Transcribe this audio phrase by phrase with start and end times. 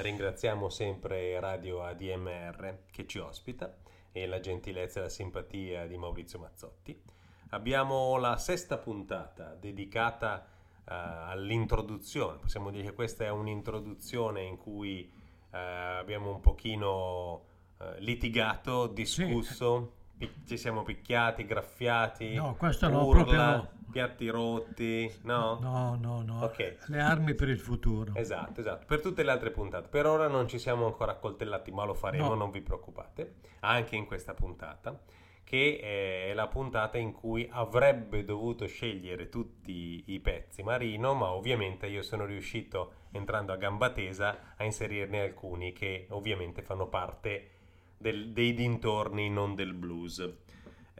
[0.00, 3.78] Ringraziamo sempre Radio ADMR che ci ospita
[4.12, 6.96] e la gentilezza e la simpatia di Maurizio Mazzotti.
[7.48, 15.10] Abbiamo la sesta puntata dedicata uh, all'introduzione, possiamo dire che questa è un'introduzione in cui
[15.50, 17.32] uh, abbiamo un pochino
[17.78, 20.26] uh, litigato, discusso, sì.
[20.28, 23.77] pi- ci siamo picchiati, graffiati, no, questo urla, proprio no.
[23.90, 25.58] Piatti rotti, no?
[25.60, 26.44] No, no, no.
[26.44, 26.78] Ok.
[26.86, 28.12] Le armi per il futuro.
[28.14, 28.86] Esatto, esatto.
[28.86, 29.88] Per tutte le altre puntate.
[29.88, 32.34] Per ora non ci siamo ancora accoltellati, ma lo faremo, No.
[32.34, 33.34] non vi preoccupate.
[33.60, 35.00] Anche in questa puntata,
[35.44, 35.78] che
[36.28, 42.02] è la puntata in cui avrebbe dovuto scegliere tutti i pezzi Marino, ma ovviamente io
[42.02, 47.50] sono riuscito, entrando a gamba tesa, a inserirne alcuni che ovviamente fanno parte
[47.96, 50.34] del- dei dintorni, non del blues.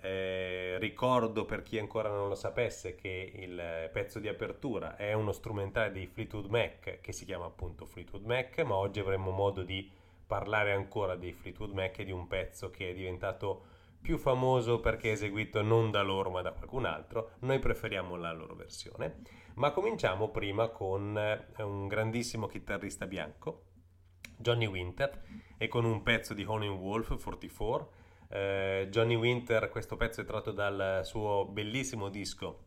[0.00, 5.32] Eh, ricordo per chi ancora non lo sapesse che il pezzo di apertura è uno
[5.32, 9.90] strumentale dei Fleetwood Mac che si chiama appunto Fleetwood Mac, ma oggi avremo modo di
[10.26, 15.08] parlare ancora dei Fleetwood Mac e di un pezzo che è diventato più famoso perché
[15.08, 17.32] è eseguito non da loro ma da qualcun altro.
[17.40, 19.22] Noi preferiamo la loro versione,
[19.54, 23.64] ma cominciamo prima con eh, un grandissimo chitarrista bianco,
[24.36, 25.24] Johnny Winter,
[25.56, 27.97] e con un pezzo di Honing Wolf 44.
[28.28, 32.64] Eh, Johnny Winter, questo pezzo è tratto dal suo bellissimo disco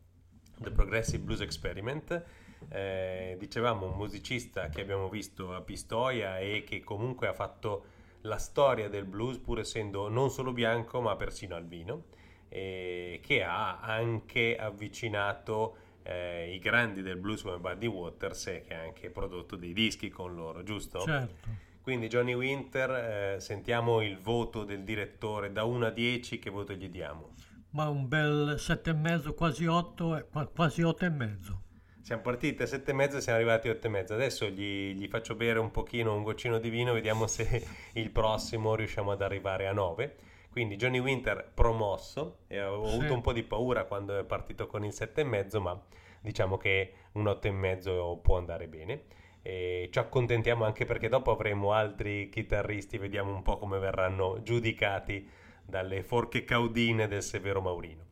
[0.58, 2.24] The Progressive Blues Experiment.
[2.68, 7.84] Eh, dicevamo un musicista che abbiamo visto a Pistoia e che comunque ha fatto
[8.22, 12.04] la storia del blues pur essendo non solo bianco ma persino albino
[12.48, 18.74] e che ha anche avvicinato eh, i grandi del blues come Buddy Waters e che
[18.74, 21.00] ha anche prodotto dei dischi con loro, giusto?
[21.00, 21.70] Certo.
[21.82, 22.90] Quindi Johnny Winter,
[23.36, 27.34] eh, sentiamo il voto del direttore da 1 a 10, che voto gli diamo?
[27.70, 31.60] Ma un bel sette e mezzo, quasi otto, eh, qua- quasi otto e mezzo.
[32.02, 34.14] Siamo partiti a 7 e mezzo siamo arrivati a 8 e mezzo.
[34.14, 37.64] Adesso gli, gli faccio bere un pochino, un goccino di vino, vediamo se
[37.94, 40.16] il prossimo riusciamo ad arrivare a 9.
[40.50, 42.94] Quindi Johnny Winter promosso, e avevo Sì.
[42.96, 45.80] avuto un po' di paura quando è partito con il 7 e mezzo, ma
[46.20, 49.04] diciamo che un 8 e mezzo può andare bene.
[49.42, 55.28] E ci accontentiamo anche perché dopo avremo altri chitarristi, vediamo un po' come verranno giudicati
[55.64, 58.04] dalle forche caudine del Severo Maurino.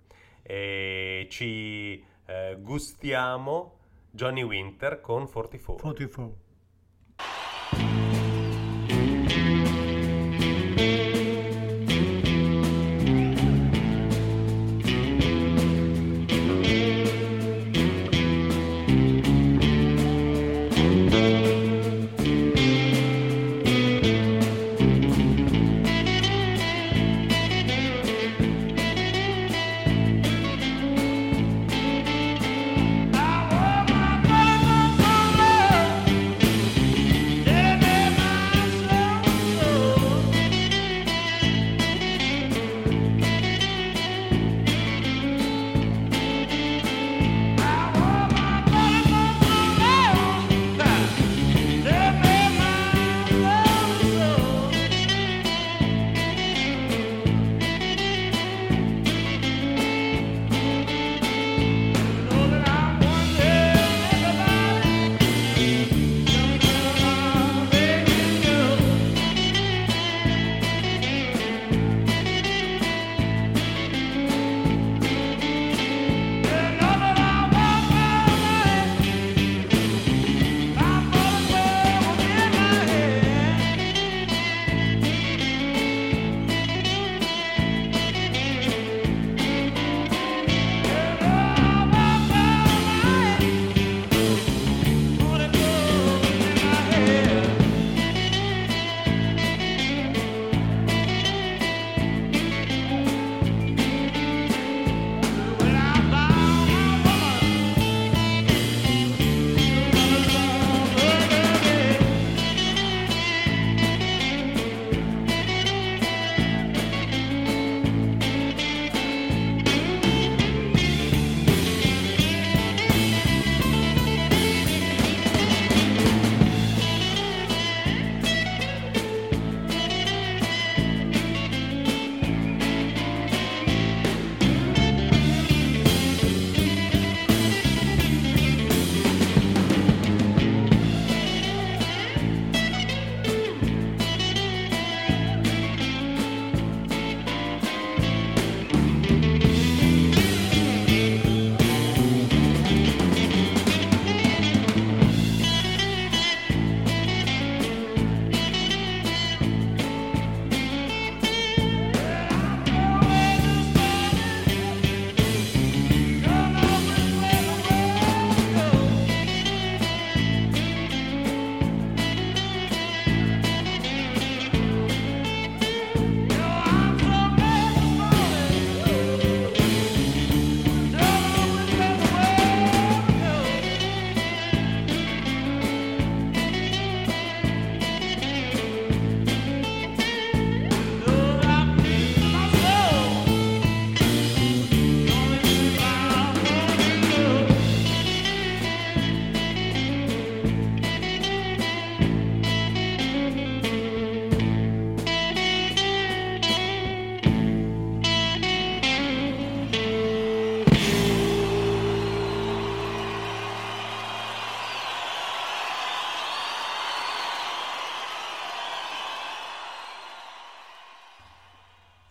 [0.42, 3.78] E ci eh, gustiamo
[4.10, 5.76] Johnny Winter con 44.
[5.76, 6.39] 44.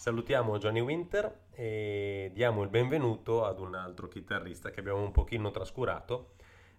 [0.10, 5.51] Salutiamo Johnny Winter e diamo il benvenuto ad un altro chitarrista che abbiamo un pochino
[5.51, 6.32] trascurato,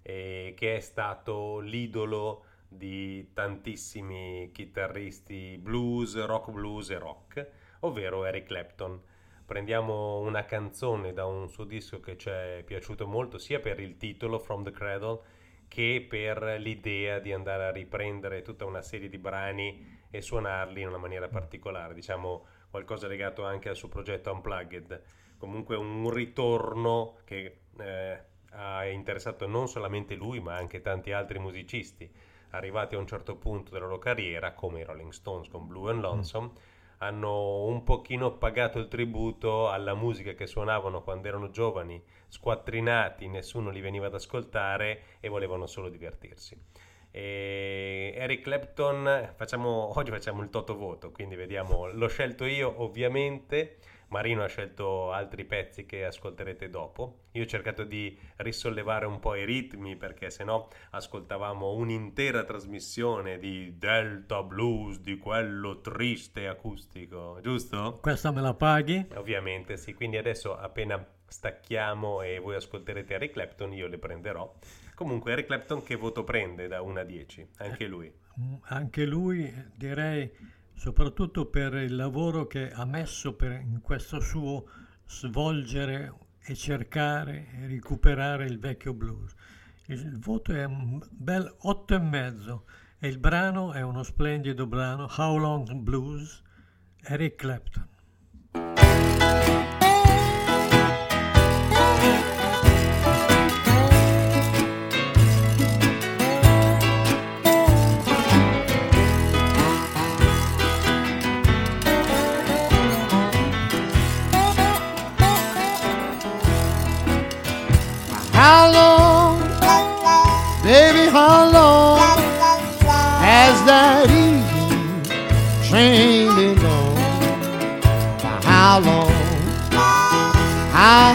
[0.03, 8.47] eh, che è stato l'idolo di tantissimi chitarristi blues, rock blues e rock, ovvero Eric
[8.47, 9.01] Clapton.
[9.47, 13.97] Prendiamo una canzone da un suo disco che ci è piaciuto molto sia per il
[13.97, 15.21] titolo From the Cradle
[15.69, 20.89] che per l'idea di andare a riprendere tutta una serie di brani e suonarli in
[20.89, 25.03] una maniera particolare, diciamo qualcosa legato anche al suo progetto Unplugged,
[25.37, 28.23] comunque un ritorno che eh,
[28.53, 32.11] ha interessato non solamente lui ma anche tanti altri musicisti
[32.51, 36.01] arrivati a un certo punto della loro carriera, come i Rolling Stones con Blue and
[36.01, 36.57] Lonesome, mm.
[36.99, 43.71] hanno un pochino pagato il tributo alla musica che suonavano quando erano giovani, squattrinati, nessuno
[43.71, 46.61] li veniva ad ascoltare e volevano solo divertirsi.
[47.11, 53.79] E Eric Clapton, facciamo, oggi facciamo il toto voto, quindi vediamo, l'ho scelto io ovviamente
[54.11, 57.27] Marino ha scelto altri pezzi che ascolterete dopo.
[57.33, 63.79] Io ho cercato di risollevare un po' i ritmi perché sennò ascoltavamo un'intera trasmissione di
[63.79, 67.99] Delta Blues, di quello triste acustico, giusto?
[68.01, 69.07] Questa me la paghi?
[69.15, 74.53] Ovviamente sì, quindi adesso appena stacchiamo e voi ascolterete Eric Clapton, io le prenderò.
[75.01, 77.49] Comunque Eric Clapton che voto prende da 1 a 10?
[77.57, 78.13] Anche lui.
[78.65, 80.31] Anche lui direi
[80.75, 84.69] soprattutto per il lavoro che ha messo per, in questo suo
[85.07, 89.35] svolgere e cercare e recuperare il vecchio blues.
[89.87, 92.67] Il voto è un bel otto e mezzo
[92.99, 96.43] e il brano è uno splendido brano, How Long Blues,
[97.05, 97.89] Eric Clapton.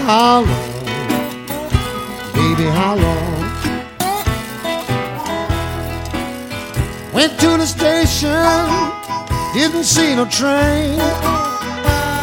[0.05, 0.85] How, long,
[2.33, 3.41] baby, how long?
[7.13, 8.29] Went to the station,
[9.53, 10.97] didn't see no train.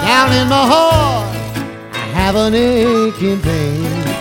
[0.06, 1.36] Down in my heart,
[1.92, 4.12] I have an aching pain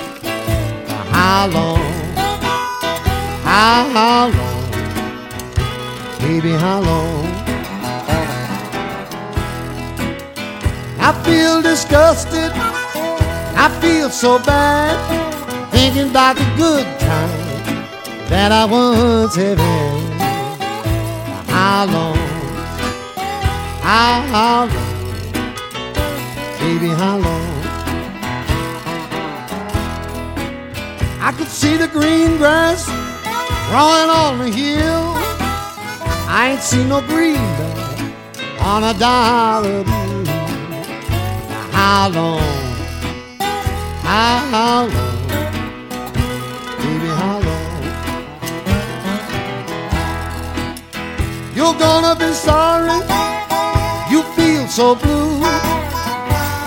[1.21, 1.79] how long?
[3.43, 4.61] How, how long?
[6.19, 7.25] Baby, how long?
[11.07, 12.80] I feel disgusted.
[13.63, 14.97] I feel so bad.
[15.69, 20.81] Thinking about the good times that I once have had.
[21.47, 22.17] How long?
[23.85, 24.91] How, how long?
[26.57, 27.61] Baby, how long?
[31.21, 32.87] I could see the green grass
[33.69, 35.13] growing on the hill.
[36.27, 38.11] I ain't seen no greenback
[38.59, 40.25] on a dollar bill.
[41.69, 42.70] How long?
[44.11, 44.89] How, long?
[46.79, 47.83] Baby, how long?
[51.55, 52.99] You're gonna be sorry.
[54.11, 55.39] You feel so blue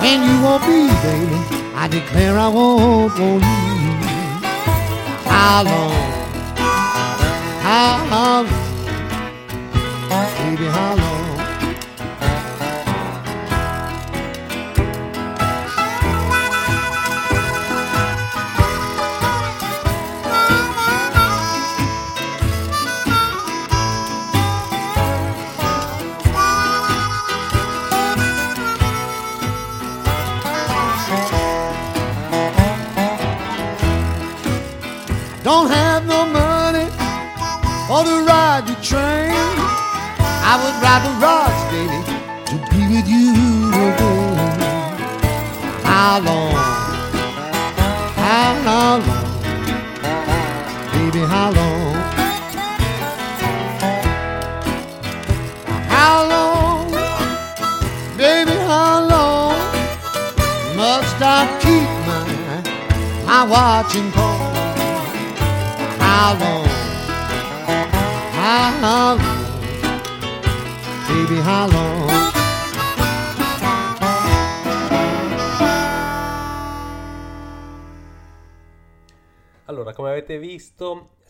[0.00, 1.38] when you won't be, baby.
[1.74, 3.94] I declare I won't want you
[5.28, 5.92] how long?
[7.66, 8.46] How, how long?
[10.38, 11.13] Baby, how long?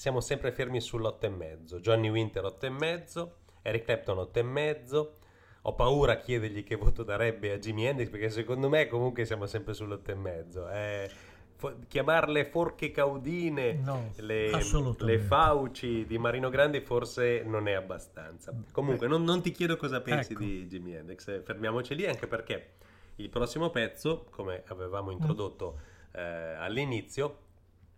[0.04, 1.80] Siamo sempre fermi sull'8 e mezzo.
[1.80, 5.14] Johnny Winter 8 e mezzo, Eric Clapton 8 e mezzo,
[5.62, 9.46] ho paura a chiedergli che voto darebbe a Jimi Hendrix perché secondo me comunque siamo
[9.46, 10.68] sempre sull'otto e mezzo.
[10.68, 11.10] Eh,
[11.54, 14.50] fo- chiamarle forche caudine, No, le,
[14.98, 18.52] le fauci di Marino Grandi forse non è abbastanza.
[18.72, 20.42] Comunque non, non ti chiedo cosa pensi Ecco.
[20.42, 22.72] di Jimi Hendrix, eh, fermiamoci lì anche perché
[23.16, 25.78] il prossimo pezzo, come avevamo introdotto
[26.12, 27.43] eh, all'inizio,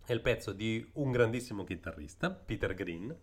[0.06, 3.14] è il pezzo di un grandissimo chitarrista, Peter Green,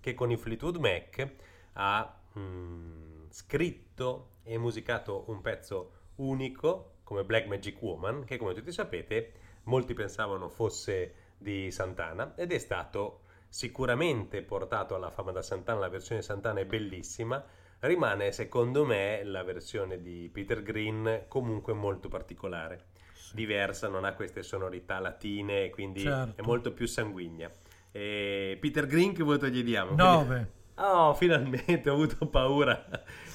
[0.00, 1.32] che con i Fleetwood Mac
[1.74, 8.72] ha mm, scritto e musicato un pezzo unico come Black Magic Woman, che come tutti
[8.72, 9.32] sapete
[9.64, 15.88] molti pensavano fosse di Santana ed è stato sicuramente portato alla fama da Santana, la
[15.88, 17.44] versione di Santana è bellissima,
[17.80, 22.84] rimane secondo me la versione di Peter Green comunque molto particolare,
[23.32, 26.40] diversa, non ha queste sonorità latine, quindi Certo.
[26.42, 27.50] è molto più sanguigna.
[27.92, 29.94] E Peter Green che voto gli diamo?
[29.96, 30.58] 9.
[30.76, 32.88] Oh, finalmente ho avuto paura.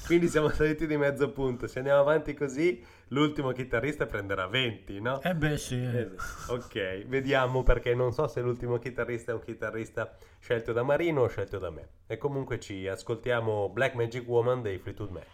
[0.06, 1.66] Quindi siamo saliti di mezzo punto.
[1.68, 5.22] Se andiamo avanti così, l'ultimo chitarrista prenderà 20, no?
[5.22, 6.10] Eh beh sì, eh.
[6.48, 11.28] Ok, vediamo perché non so se l'ultimo chitarrista è un chitarrista scelto da Marino o
[11.28, 11.88] scelto da me.
[12.08, 15.26] E comunque ci ascoltiamo Black Magic Woman dei Fleetwood Mac.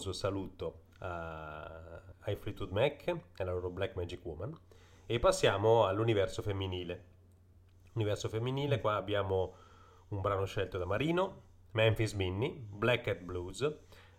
[0.00, 4.58] Caloroso saluto a, ai Fleetwood Mac e alla loro Black Magic Woman
[5.06, 7.04] e passiamo all'universo femminile.
[7.92, 9.54] Universo femminile, qua abbiamo
[10.08, 13.68] un brano scelto da Marino, Memphis Minnie, Black Hat Blues.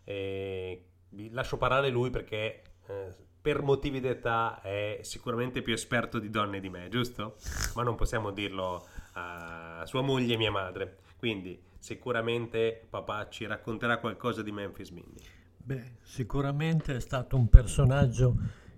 [0.04, 6.30] E vi lascio parlare lui perché eh, per motivi d'età è sicuramente più esperto di
[6.30, 7.38] donne di me, giusto?
[7.76, 10.98] Ma non possiamo dirlo a sua moglie e mia madre.
[11.18, 15.40] Quindi sicuramente papà ci racconterà qualcosa di Memphis Minnie.
[15.64, 18.36] Beh, sicuramente è stato un personaggio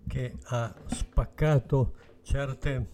[0.07, 1.93] che ha spaccato
[2.23, 2.87] certe,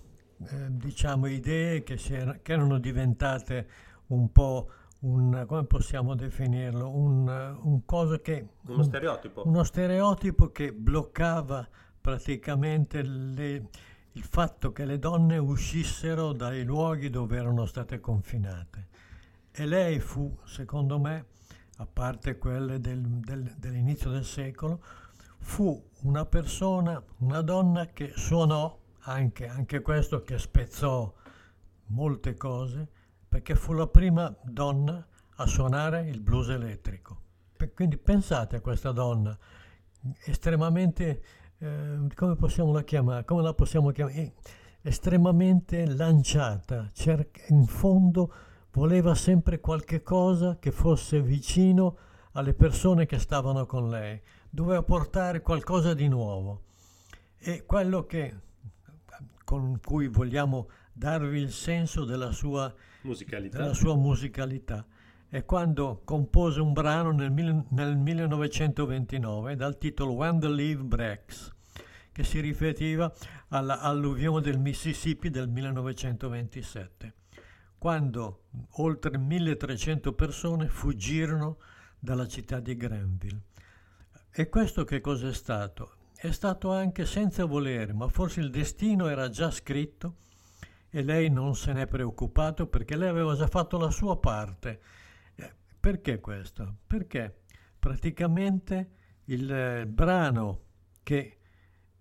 [0.46, 3.68] eh, diciamo, idee che, era, che, erano diventate
[4.08, 8.48] un po' un, come possiamo definirlo, un, un cosa che...
[8.68, 9.48] Uno stereotipo.
[9.48, 11.68] Uno stereotipo che bloccava
[12.00, 13.70] praticamente le,
[14.12, 18.88] il fatto che le donne uscissero dai luoghi dove erano state confinate.
[19.52, 21.26] E lei fu, secondo me,
[21.82, 24.84] a parte quelle del, del, dell'inizio del secolo,
[25.40, 31.14] fu una persona, una donna che suonò anche, anche questo che spezzò
[31.88, 32.88] molte cose,
[33.28, 37.22] perché fu la prima donna a suonare il blues elettrico.
[37.74, 39.38] Quindi pensate a questa donna
[40.26, 41.24] estremamente,
[41.58, 43.24] eh, come possiamo la chiamare?
[43.24, 44.34] Come la possiamo chiamare?
[44.82, 48.34] Estremamente lanciata, cerca, in fondo
[48.80, 51.98] voleva sempre qualche cosa che fosse vicino
[52.32, 56.62] alle persone che stavano con lei, doveva portare qualcosa di nuovo.
[57.38, 58.34] E quello che,
[59.44, 64.86] con cui vogliamo darvi il senso della sua musicalità, della sua musicalità
[65.28, 71.54] è quando compose un brano nel, nel 1929 dal titolo When the Leaf Breaks,
[72.14, 73.14] che si riferiva
[73.50, 77.14] alla alluvione del Mississippi del 1927
[77.80, 81.58] quando oltre 1300 persone fuggirono
[81.98, 83.42] dalla città di Granville.
[84.32, 85.96] E questo che cos'è stato?
[86.14, 90.18] È stato anche senza volere, ma forse il destino era già scritto
[90.90, 94.82] e lei non se n'è preoccupato perché lei aveva già fatto la sua parte.
[95.36, 96.80] Eh, perché questo?
[96.86, 97.44] Perché
[97.80, 98.90] praticamente
[99.26, 100.64] il eh, brano
[101.02, 101.38] che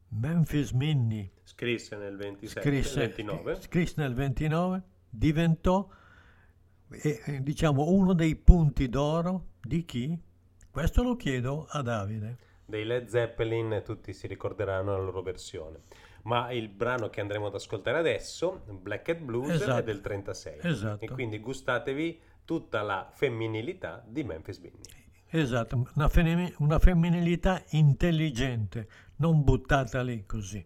[0.09, 3.61] Memphis Minnie scrisse nel 27, scrisse, 29.
[3.61, 5.88] scrisse nel 29 diventò
[6.90, 10.18] eh, diciamo uno dei punti d'oro di chi?
[10.71, 12.38] Questo lo chiedo a Davide.
[12.64, 15.81] Dei Led Zeppelin tutti si ricorderanno la loro versione.
[16.23, 19.79] Ma il brano che andremo ad ascoltare adesso, Black Hat Blues, esatto.
[19.79, 20.59] è del 36.
[20.62, 21.05] Esatto.
[21.05, 25.07] E quindi gustatevi tutta la femminilità di Memphis Minnie.
[25.31, 30.64] Esatto, una, fem- una femminilità intelligente, non buttata lì così.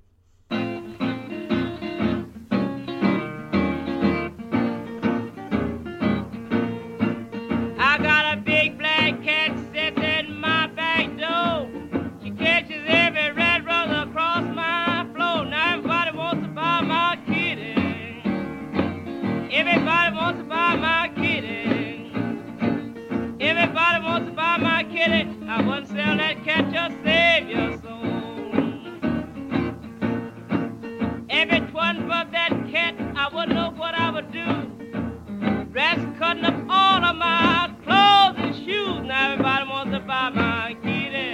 [35.94, 39.02] that's cutting up all of my clothes and shoes.
[39.05, 41.33] Now everybody wants to buy my kitty.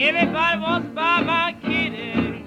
[0.00, 2.44] Everybody wants to buy my kitty.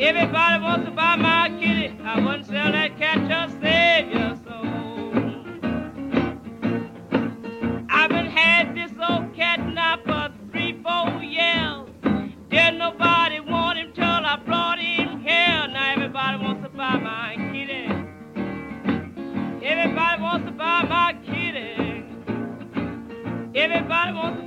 [0.00, 1.98] Everybody wants to buy my kitty.
[2.02, 4.37] I wouldn't sell that cat to save savior.
[24.08, 24.37] I want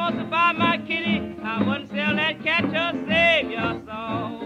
[0.00, 1.36] want to buy my kitty.
[1.44, 4.39] I wouldn't sell that cat to save your soul.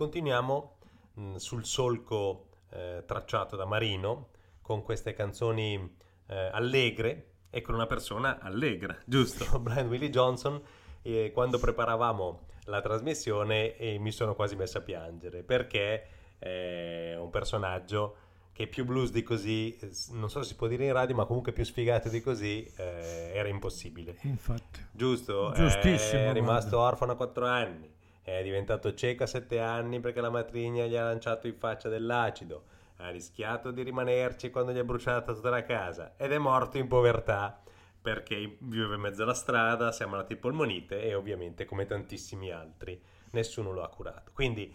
[0.00, 0.76] Continuiamo
[1.12, 4.28] mh, sul solco eh, tracciato da Marino
[4.62, 5.94] con queste canzoni
[6.26, 9.44] eh, allegre e con una persona allegra, giusto?
[9.60, 10.58] Brian Willie Johnson.
[11.02, 16.06] E quando preparavamo la trasmissione eh, mi sono quasi messo a piangere perché
[16.38, 18.16] è un personaggio
[18.52, 21.26] che più blues di così, eh, non so se si può dire in radio, ma
[21.26, 24.16] comunque più sfigato di così eh, era impossibile.
[24.22, 24.82] Infatti.
[24.92, 25.52] Giusto?
[25.54, 26.86] Giustissimo, È rimasto guarda.
[26.92, 27.98] orfano a 4 anni.
[28.38, 32.64] È diventato cieco a 7 anni perché la matrigna gli ha lanciato in faccia dell'acido.
[32.98, 36.14] Ha rischiato di rimanerci quando gli ha bruciato tutta la casa.
[36.16, 37.60] Ed è morto in povertà
[38.00, 42.52] perché vive in mezzo alla strada, si è ammalato di polmonite e ovviamente come tantissimi
[42.52, 44.30] altri nessuno lo ha curato.
[44.32, 44.72] Quindi,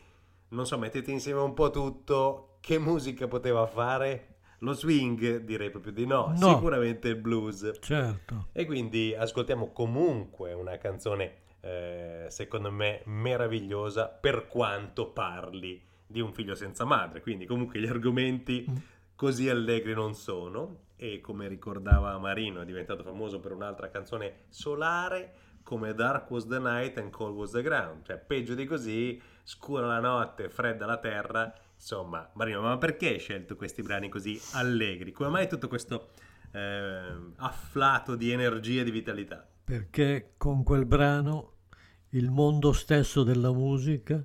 [0.50, 2.58] non so, mettete insieme un po' tutto.
[2.60, 4.40] Che musica poteva fare?
[4.60, 6.34] Lo swing direi proprio di no.
[6.38, 6.56] No.
[6.56, 7.78] Sicuramente il blues.
[7.80, 8.48] Certo.
[8.52, 16.32] E quindi ascoltiamo comunque una canzone, eh, secondo me, meravigliosa per quanto parli di un
[16.32, 17.22] figlio senza madre.
[17.22, 18.76] Quindi comunque gli argomenti Mm.
[19.16, 20.84] così allegri non sono.
[20.96, 26.60] E come ricordava Marino, è diventato famoso per un'altra canzone solare come Dark was the
[26.60, 28.06] night and cold was the ground.
[28.06, 31.52] Cioè, peggio di così, scura la notte, fredda la terra.
[31.74, 35.12] Insomma, Marino, ma perché hai scelto questi brani così allegri?
[35.12, 36.10] Come mai tutto questo
[36.54, 39.46] eh, afflato di energia e di vitalità?
[39.66, 41.55] Perché con quel brano
[42.10, 44.24] il mondo stesso della musica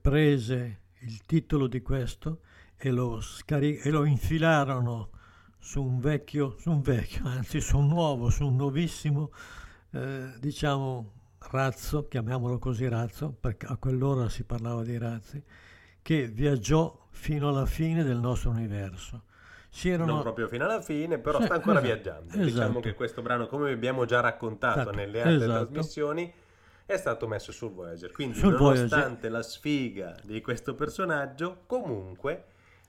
[0.00, 2.40] prese il titolo di questo
[2.76, 5.10] e lo, scari- e lo infilarono
[5.58, 9.30] su un vecchio, su un vecchio, anzi su un nuovo, su un nuovissimo,
[9.92, 11.12] eh, diciamo,
[11.50, 15.42] razzo, chiamiamolo così razzo, perché a quell'ora si parlava di razzi,
[16.02, 19.22] che viaggiò fino alla fine del nostro universo.
[19.70, 22.28] Si erano- Non proprio fino alla fine, però Sì, sta ancora esatto, viaggiando.
[22.32, 22.44] esatto.
[22.44, 25.64] Diciamo che questo brano, come abbiamo già raccontato Esatto, nelle altre esatto.
[25.66, 26.32] trasmissioni,
[26.88, 28.10] è stato messo sul Voyager.
[28.12, 32.44] Quindi, Sul nonostante la sfiga di questo personaggio, comunque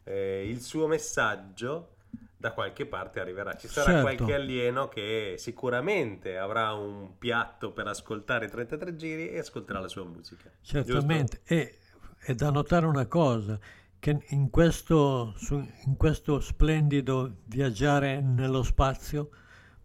[0.06, 1.96] eh, il suo messaggio
[2.38, 3.56] da qualche parte arriverà.
[3.58, 4.02] Ci sarà Certo.
[4.02, 9.90] qualche alieno che sicuramente avrà un piatto per ascoltare i 33 giri e ascolterà la
[9.90, 10.50] sua musica.
[10.62, 11.80] Certamente, e
[12.20, 13.60] è da notare una cosa,
[14.00, 15.56] che in questo, su-
[15.88, 19.32] in questo splendido viaggiare nello spazio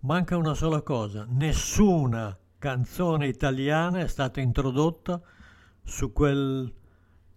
[0.02, 5.20] manca una sola cosa, nessuna canzone italiana è stata introdotta
[5.82, 6.72] su quel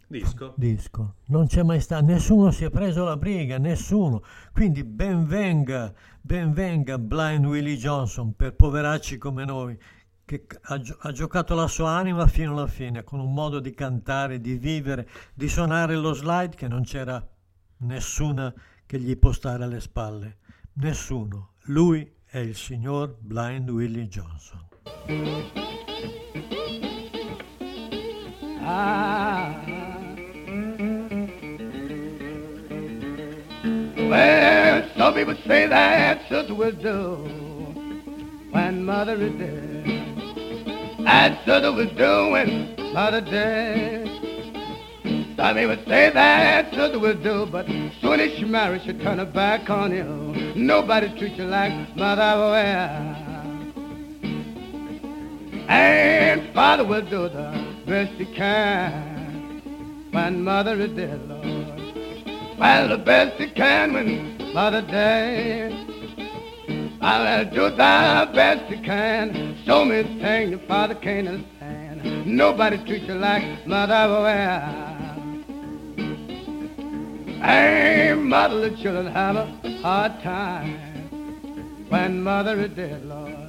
[0.08, 0.54] Disco?
[0.56, 1.16] disco.
[1.26, 4.24] Non c'è mai stato, nessuno si è preso la briga, nessuno.
[4.54, 9.78] Quindi benvenga, benvenga Blind Willie Johnson per poveracci come noi,
[10.24, 13.74] che ha, gio- ha giocato la sua anima fino alla fine, con un modo di
[13.74, 17.22] cantare, di vivere, di suonare lo slide che non c'era
[17.80, 18.54] nessuna
[18.86, 20.38] che gli può stare alle spalle.
[20.76, 21.56] Nessuno.
[21.64, 24.68] Lui è il signor Blind Willie Johnson.
[28.70, 29.64] Ah.
[33.98, 37.16] Well, some people say that sister will do
[38.52, 39.86] when mother is dead.
[41.06, 44.08] That sister will do when mother dead.
[45.38, 47.68] Some people say that sister will do, but
[48.02, 50.54] soon as she marries, she'll turn her back on you.
[50.56, 53.27] Nobody treats you like mother will.
[55.68, 59.62] And father will do the best he can
[60.12, 62.58] when mother is dead, Lord.
[62.58, 65.74] Well, the best he can when mother dead.
[67.02, 69.58] I'll do the best he can.
[69.66, 72.26] So many things your father can't understand.
[72.26, 74.88] Nobody treats you like mother will.
[77.42, 79.46] Hey, mother, the children have a
[79.82, 83.47] hard time when mother is dead, Lord.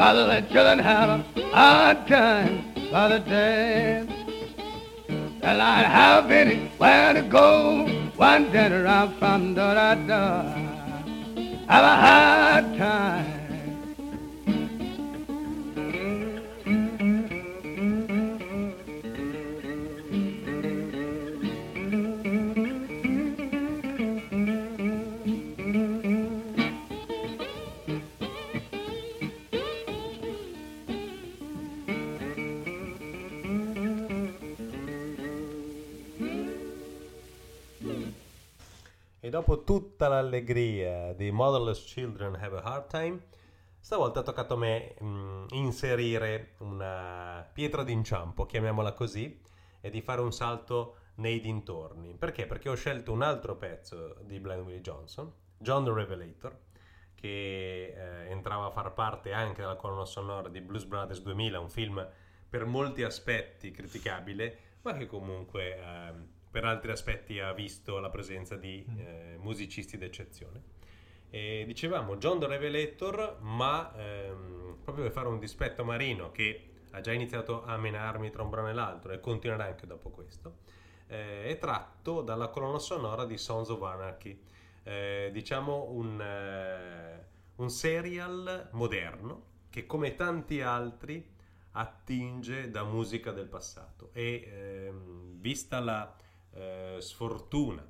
[0.00, 4.08] Father, the children have a hard time, Father dead.
[5.42, 7.86] Well, I have anywhere to go,
[8.16, 10.42] one day around from door to door.
[11.68, 13.39] Have a hard time.
[39.30, 43.20] Dopo tutta l'allegria di Motherless Children Have a Hard Time,
[43.78, 49.40] stavolta ha toccato a me mh, inserire una pietra d'inciampo, chiamiamola così,
[49.80, 52.16] e di fare un salto nei dintorni.
[52.16, 52.46] Perché?
[52.46, 56.58] Perché ho scelto un altro pezzo di Blind Willie Johnson, John the Revelator,
[57.14, 61.70] che eh, entrava a far parte anche della colonna sonora di Blues Brothers 2000, un
[61.70, 62.04] film
[62.48, 65.76] per molti aspetti criticabile, ma che comunque...
[65.76, 68.98] Eh, per altri aspetti ha visto la presenza di mm.
[68.98, 70.78] eh, musicisti d'eccezione.
[71.30, 76.70] E dicevamo John the Revelator, ma ehm, proprio per fare un dispetto a Marino che
[76.90, 80.58] ha già iniziato a menarmi tra un brano e l'altro e continuerà anche dopo questo,
[81.06, 84.42] eh, è tratto dalla colonna sonora di Sons of Anarchy,
[84.82, 91.24] eh, diciamo un, eh, un serial moderno che come tanti altri
[91.72, 96.12] attinge da musica del passato e ehm, vista la
[96.52, 97.86] eh, sfortuna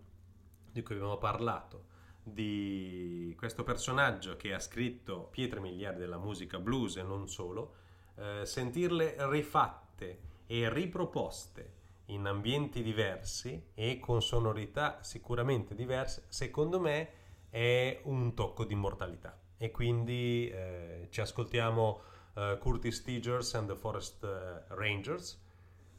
[0.73, 1.87] di cui abbiamo parlato,
[2.23, 7.75] di questo personaggio che ha scritto pietre miliardi della musica blues e non solo,
[8.17, 17.13] eh, sentirle rifatte e riproposte in ambienti diversi e con sonorità sicuramente diverse, secondo me
[17.49, 19.39] è un tocco di immortalità.
[19.57, 22.01] E quindi eh, ci ascoltiamo
[22.35, 25.39] uh, Curtis Stigers and the Forest uh, Rangers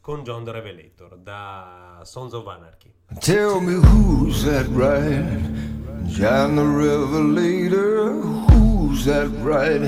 [0.02, 2.92] con John the Revelator da Sons of Anarchy.
[3.20, 5.38] Tell me who's that right?
[6.08, 8.20] John the Revelator.
[8.50, 9.80] Who's that right?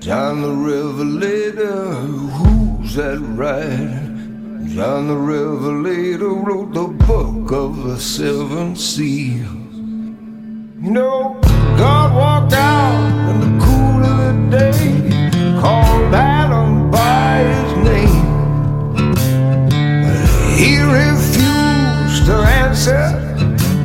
[0.00, 1.94] John the Revelator.
[1.94, 4.68] Who's that right?
[4.74, 9.48] John the Revelator wrote the book of the seven seals.
[10.84, 11.40] You know,
[11.78, 16.41] God walked out in the cool of the day, called Adam
[20.56, 23.02] He refused to answer,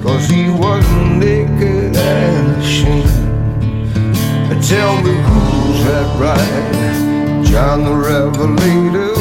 [0.03, 0.85] cause he was
[1.17, 3.15] naked and ashamed.
[4.67, 7.45] Tell me who's that right?
[7.45, 9.15] John the Revelator.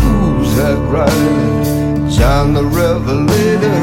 [0.00, 2.10] Who's that right?
[2.10, 3.80] John the Revelator.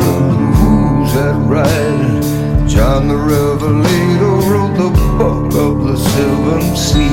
[0.58, 2.68] Who's that right?
[2.68, 4.90] John the Revelator wrote the
[5.20, 7.12] book of the seven seas.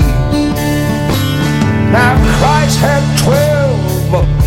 [1.93, 4.40] Now Christ had twelve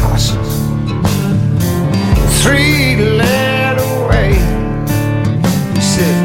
[2.43, 4.33] three led away.
[5.73, 6.19] He said,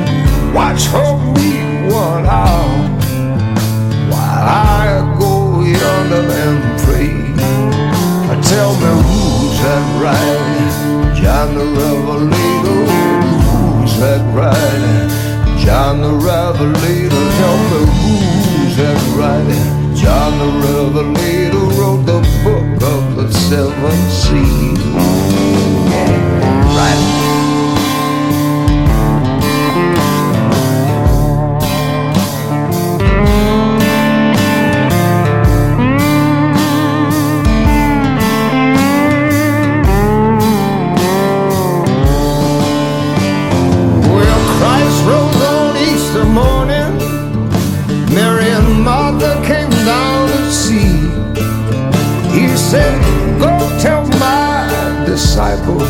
[0.53, 1.51] Watch for me
[1.87, 2.79] one hour
[4.11, 4.47] while
[4.83, 7.15] I go yonder and pray.
[8.51, 11.15] Tell me who's that right?
[11.21, 12.81] John the Revelator.
[13.47, 15.09] Who's that right?
[15.65, 17.25] John the Revelator.
[17.39, 19.95] Tell me who's that right?
[19.95, 21.68] John the Revelator
[22.89, 24.59] book of the seven seas.
[52.69, 53.01] said,
[53.41, 53.49] Go
[53.81, 55.81] tell my disciple,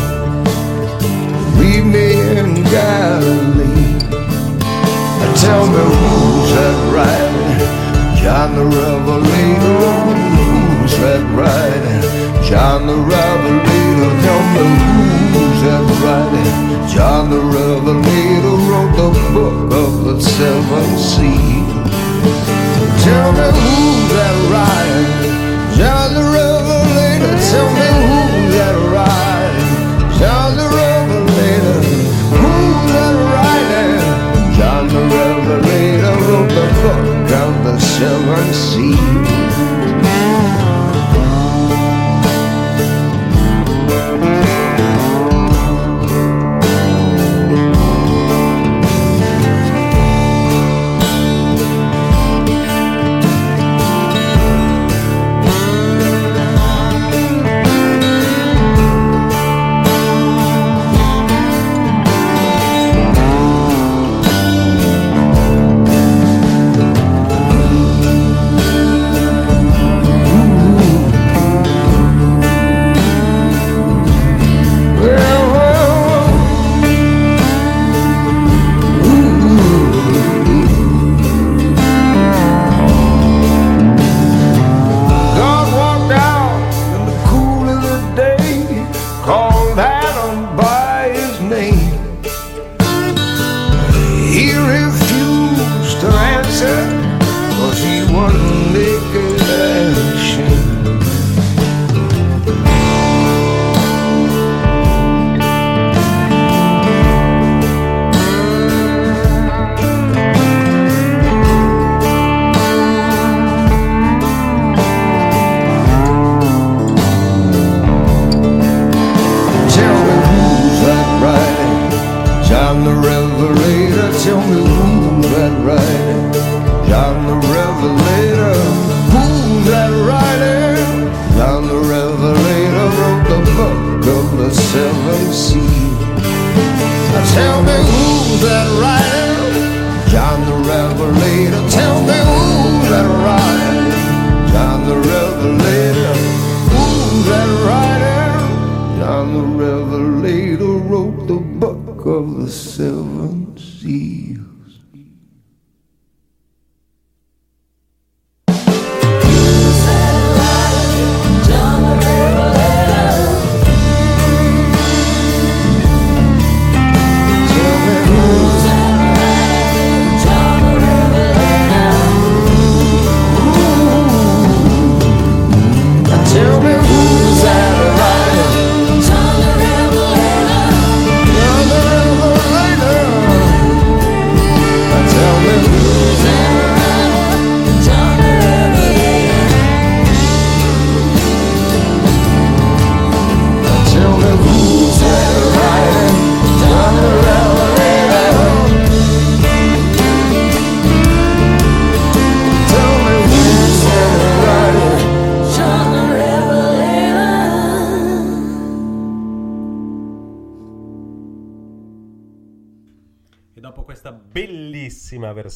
[1.58, 3.98] leave me in Galilee.
[5.42, 7.58] Tell me who's that riding?
[8.22, 9.90] John the Revelator.
[10.38, 12.02] Who's that riding?
[12.48, 14.10] John the Revelator.
[14.22, 14.64] Tell me
[15.34, 16.88] who's that riding?
[16.94, 21.90] John the Revelator wrote the book of the seven seals.
[23.02, 25.38] Tell me who's that riding?
[25.78, 26.37] John the
[37.98, 39.57] Seven see?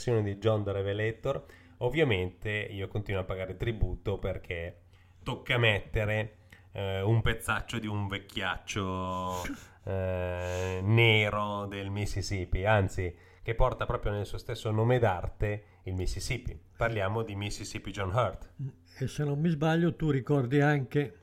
[0.02, 1.44] Versione di John the Revelator,
[1.78, 4.80] ovviamente io continuo a pagare tributo perché
[5.22, 6.38] tocca mettere
[6.72, 9.42] eh, un pezzaccio di un vecchiaccio
[9.84, 16.58] eh, nero del Mississippi, anzi che porta proprio nel suo stesso nome d'arte il Mississippi.
[16.76, 18.50] Parliamo di Mississippi John Hurt.
[18.98, 21.18] E se non mi sbaglio, tu ricordi anche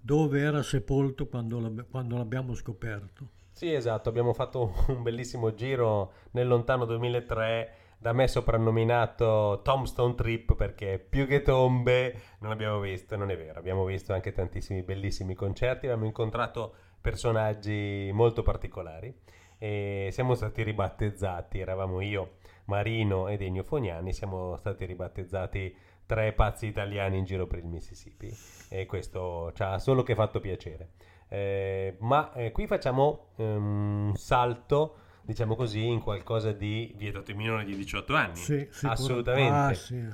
[0.00, 3.28] dove era sepolto quando, l'ab- quando l'abbiamo scoperto.
[3.52, 10.56] Sì, esatto, abbiamo fatto un bellissimo giro nel lontano 2003, da me soprannominato Tombstone Trip
[10.56, 15.36] perché più che tombe non abbiamo visto, non è vero, abbiamo visto anche tantissimi bellissimi
[15.36, 19.14] concerti, abbiamo incontrato personaggi molto particolari
[19.56, 25.72] e siamo stati ribattezzati, eravamo io, Marino ed Ennio Fognani, siamo stati ribattezzati
[26.04, 28.36] tre pazzi italiani in giro per il Mississippi
[28.68, 30.90] e questo ci ha solo che fatto piacere.
[31.28, 37.36] Eh, ma eh, qui facciamo ehm, un salto, diciamo così, in qualcosa di vietato ai
[37.36, 38.36] minori di 18 anni.
[38.36, 39.52] Sì, sicuro- Assolutamente.
[39.54, 40.08] Ah, sì.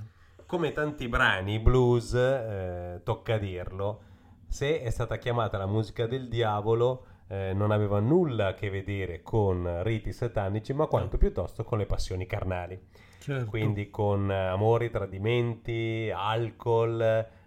[0.46, 4.00] Come tanti brani blues, eh, tocca dirlo,
[4.46, 9.20] se è stata chiamata la musica del diavolo, eh, non aveva nulla a che vedere
[9.22, 12.80] con riti satanici, ma quanto piuttosto con le passioni carnali.
[13.18, 13.50] Certo.
[13.50, 17.00] Quindi con eh, amori, tradimenti, alcol,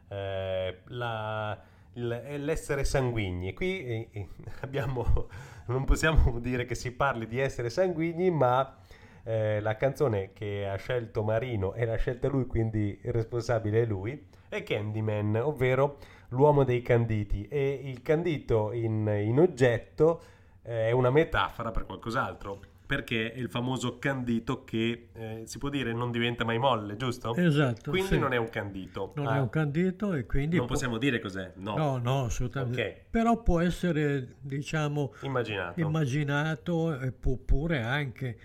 [0.07, 1.59] eh, la-
[1.93, 3.53] il- l'essere sanguigni.
[3.53, 4.28] Qui eh, eh,
[4.62, 5.28] abbiamo,
[5.66, 8.78] non possiamo dire che si parli di essere sanguigni, ma
[9.24, 13.86] eh, la canzone che ha scelto Marino e l'ha scelta lui, quindi il responsabile è
[13.86, 15.97] lui, è Candyman, ovvero
[16.30, 17.47] l'uomo dei canditi.
[17.47, 20.22] E il candito in, in oggetto
[20.64, 22.70] eh, è una metafora per qualcos'altro.
[22.91, 27.33] Perché è il famoso candito che eh, si può dire non diventa mai molle, giusto?
[27.35, 28.19] Esatto, Quindi sì.
[28.19, 29.13] non è un candito.
[29.15, 30.57] Non Ah, è un candito e quindi...
[30.57, 31.77] non può- possiamo dire cos'è, no.
[31.77, 32.81] No, no, assolutamente.
[33.05, 33.09] Ok.
[33.11, 35.79] Però può essere, diciamo, Immaginato.
[35.79, 38.37] immaginato e può pure anche,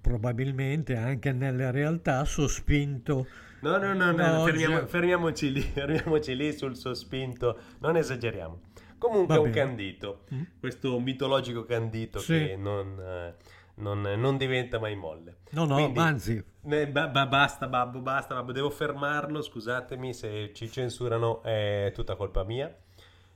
[0.00, 3.26] probabilmente anche nella realtà, sospinto.
[3.60, 8.60] No, no, no, no, fermiamo- fermiamoci, lì, fermiamoci lì sul sospinto, non esageriamo.
[8.98, 10.42] Comunque è un candito, Mm.
[10.58, 12.32] questo mitologico candito Sì.
[12.46, 13.34] che non, eh,
[13.76, 15.38] non- non diventa mai molle.
[15.50, 20.52] No, no, Quindi- anzi, Eh, ba- ba- basta babbo, basta babbo, devo fermarlo, scusatemi se
[20.52, 22.74] ci censurano, è tutta colpa mia.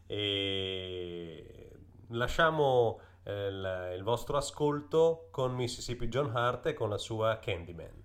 [0.06, 1.70] E
[2.08, 8.02] lasciamo eh, il, il vostro ascolto con Mississippi John Hart e con la sua Candyman.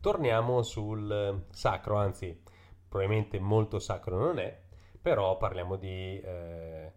[0.00, 2.42] Torniamo sul eh, sacro, anzi,
[2.88, 4.58] probabilmente molto sacro non è,
[5.00, 6.92] però parliamo di eh,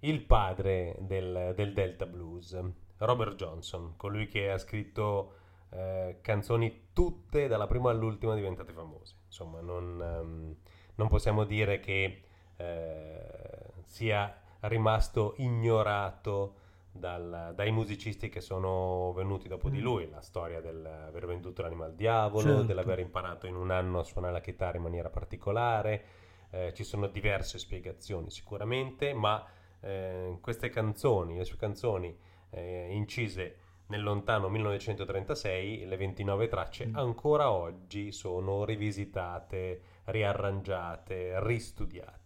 [0.00, 2.58] il padre del, del Delta Blues,
[2.96, 5.34] Robert Johnson, colui che ha scritto
[5.70, 9.16] eh, canzoni tutte dalla prima all'ultima diventate famose.
[9.26, 10.56] Insomma, non, ehm,
[10.94, 12.22] non possiamo dire che
[12.56, 16.54] eh, sia rimasto ignorato
[16.98, 21.94] dal- dai musicisti che sono venuti dopo di lui, la storia dell'aver venduto l'anima al
[21.94, 22.62] diavolo, Certo.
[22.64, 26.04] dell'aver imparato in un anno a suonare la chitarra in maniera particolare,
[26.50, 29.44] eh, ci sono diverse spiegazioni sicuramente, ma
[29.80, 32.16] eh, queste canzoni, le sue canzoni
[32.50, 33.56] eh, incise
[33.88, 36.96] nel lontano 1936, le 29 tracce, Mm.
[36.96, 42.24] ancora oggi sono rivisitate, riarrangiate, ristudiate.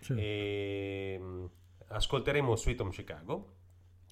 [0.00, 1.50] Certo, E, mh,
[1.88, 3.53] ascolteremo Sweet Home Chicago,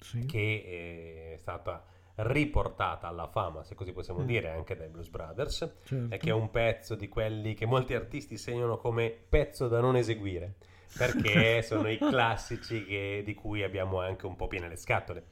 [0.03, 0.25] sì.
[0.25, 1.83] che è stata
[2.15, 4.25] riportata alla fama, se così possiamo Mm.
[4.25, 6.13] dire, anche dai Blues Brothers, certo.
[6.13, 9.95] e che è un pezzo di quelli che molti artisti segnano come pezzo da non
[9.95, 10.55] eseguire,
[10.95, 15.25] perché sono i classici che- di cui abbiamo anche un po' piene le scatole.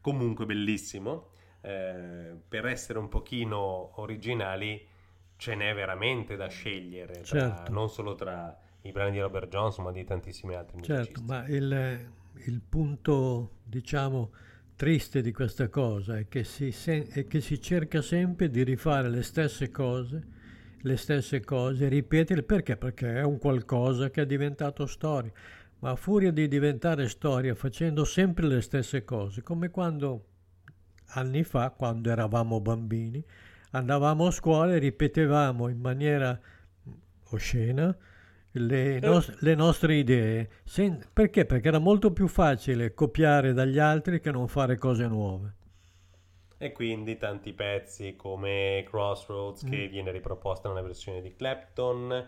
[0.00, 1.30] Comunque bellissimo,
[1.62, 4.86] eh, per essere un pochino originali
[5.36, 7.72] ce n'è veramente da scegliere, tra- Certo.
[7.72, 11.04] non solo tra i brani di Robert Johnson, ma di tantissimi altri musicisti.
[11.14, 12.12] Certo, ma il,
[12.46, 14.32] il punto, diciamo,
[14.76, 19.10] triste di questa cosa è che, si sen- è che si cerca sempre di rifare
[19.10, 20.26] le stesse cose,
[20.80, 22.76] le stesse cose, ripetere perché?
[22.76, 25.30] Perché è un qualcosa che è diventato storia,
[25.80, 30.24] ma a furia di diventare storia facendo sempre le stesse cose, come quando
[31.08, 33.22] anni fa, quando eravamo bambini,
[33.72, 36.40] andavamo a scuola e ripetevamo in maniera
[37.30, 37.94] oscena
[38.52, 40.48] le, nos- le nostre idee.
[40.64, 41.44] Sen- perché?
[41.44, 45.54] Perché era molto più facile copiare dagli altri che non fare cose nuove.
[46.58, 49.90] E quindi tanti pezzi come Crossroads che Mm.
[49.90, 52.26] viene riproposta nella versione di Clapton,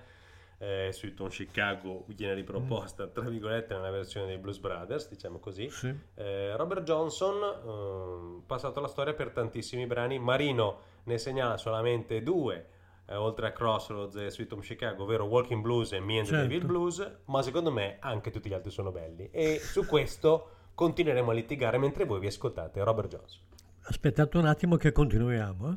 [0.57, 5.69] eh, Sweet Chicago viene riproposta tra virgolette nella versione dei Blues Brothers, diciamo così.
[5.69, 5.93] Sì.
[6.15, 12.67] Eh, Robert Johnson, ehm, passato alla storia per tantissimi brani, Marino ne segnala solamente due,
[13.07, 16.33] eh, oltre a Crossroads e Sweet Home Chicago, ovvero Walking Blues e Me and the
[16.35, 16.49] Certo.
[16.49, 19.29] Devil Blues, ma secondo me anche tutti gli altri sono belli.
[19.31, 23.41] E su questo continueremo a litigare mentre voi vi ascoltate Robert Johnson.
[23.85, 25.71] Aspettate un attimo che continuiamo.
[25.71, 25.77] eh.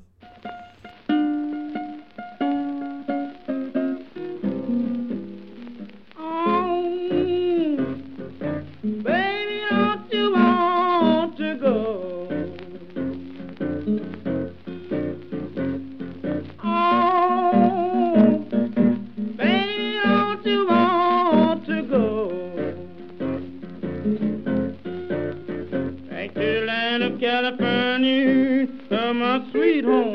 [29.66, 30.14] Sweet home,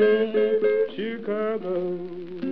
[0.95, 2.50] Chicago.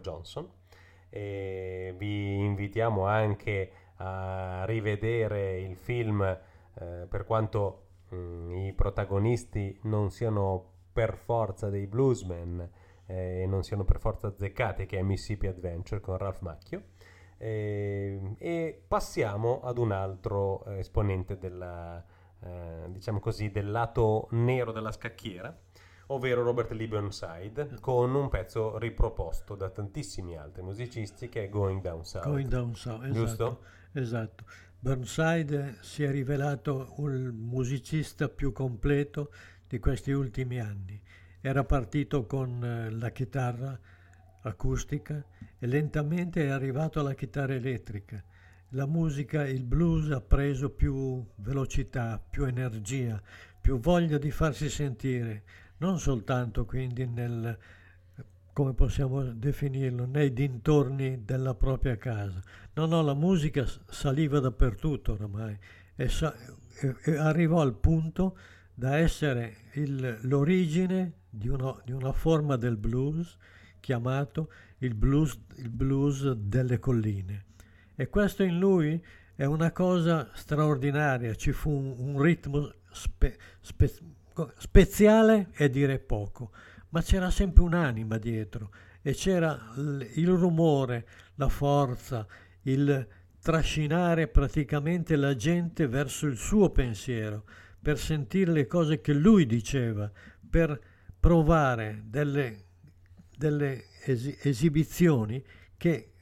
[0.00, 0.48] Johnson
[1.08, 10.10] e vi invitiamo anche a rivedere il film eh, per quanto mm, i protagonisti non
[10.10, 12.68] siano per forza dei bluesmen
[13.06, 16.82] eh, e non siano per forza azzeccati, che è Mississippi Adventure con Ralph Macchio.
[17.36, 22.04] E, e passiamo ad un altro esponente della,
[22.42, 25.56] eh, diciamo così, del lato nero della scacchiera,
[26.12, 31.80] ovvero Robert Lee Burnside, con un pezzo riproposto da tantissimi altri musicisti che è Going
[31.80, 32.24] Down South.
[32.24, 33.18] Going Down South, esatto.
[33.18, 33.60] Giusto?
[33.92, 34.44] esatto.
[34.78, 39.30] Burnside si è rivelato un musicista più completo
[39.68, 41.00] di questi ultimi anni.
[41.40, 43.78] Era partito con eh, la chitarra
[44.42, 45.22] acustica
[45.58, 48.22] e lentamente è arrivato alla chitarra elettrica.
[48.70, 53.20] La musica, il blues ha preso più velocità, più energia,
[53.60, 55.42] più voglia di farsi sentire,
[55.80, 57.56] non soltanto quindi nel,
[58.52, 62.40] come possiamo definirlo, nei dintorni della propria casa.
[62.74, 65.56] No, no, la musica saliva dappertutto oramai
[65.96, 66.34] e, sa-
[67.04, 68.36] e- arrivò al punto
[68.74, 73.36] da essere il- l'origine di una, di una forma del blues
[73.80, 77.44] chiamato il blues, il blues delle colline.
[77.94, 79.02] E questo in lui
[79.34, 83.92] è una cosa straordinaria, ci fu un, un ritmo spe- spe-
[84.56, 86.52] speziale è dire poco,
[86.90, 88.70] ma c'era sempre un'anima dietro
[89.02, 92.26] e c'era il rumore, la forza,
[92.62, 93.06] il
[93.40, 97.44] trascinare praticamente la gente verso il suo pensiero,
[97.80, 100.10] per sentire le cose che lui diceva,
[100.48, 100.78] per
[101.18, 102.64] provare delle,
[103.36, 105.42] delle esi- esibizioni
[105.76, 106.12] che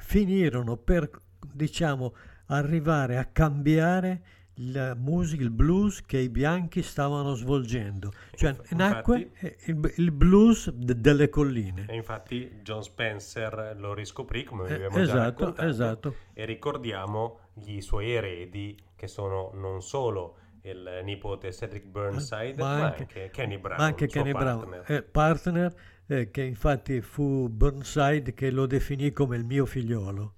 [0.00, 1.10] finirono per,
[1.52, 2.14] diciamo,
[2.46, 4.22] arrivare a cambiare
[4.60, 8.12] la musica, il blues che i bianchi stavano svolgendo.
[8.34, 11.86] Cioè Inf- nacque infatti- eh, il, il blues de- delle colline.
[11.88, 16.14] E infatti John Spencer lo riscoprì, come Eh, abbiamo già esatto, raccontato, esatto.
[16.32, 22.84] e ricordiamo gli suoi eredi, che sono non solo il nipote Cedric Burnside, Ma ma
[22.86, 24.84] anche- anche, Kenny Brown, anche Kenny Brown, partner.
[24.90, 25.74] eh, partner
[26.08, 30.34] eh, che infatti fu Burnside che lo definì come il mio figliolo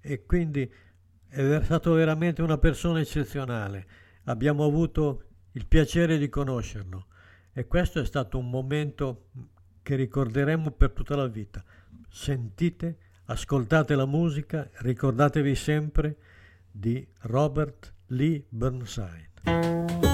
[0.00, 0.70] e quindi
[1.36, 3.86] è stato veramente una persona eccezionale.
[4.24, 7.08] Abbiamo avuto il piacere di conoscerlo
[7.52, 9.26] e questo è stato un momento
[9.82, 11.62] che ricorderemo per tutta la vita.
[12.08, 16.16] Sentite, ascoltate la musica, ricordatevi sempre
[16.70, 20.05] di Robert Lee Burnside.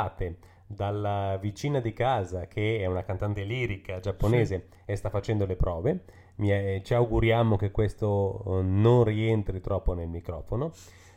[0.00, 5.56] Allietate dalla vicina di casa che è una cantante lirica giapponese e sta facendo le
[5.56, 6.04] prove.
[6.36, 10.70] È- ci auguriamo che questo eh, non rientri troppo nel microfono.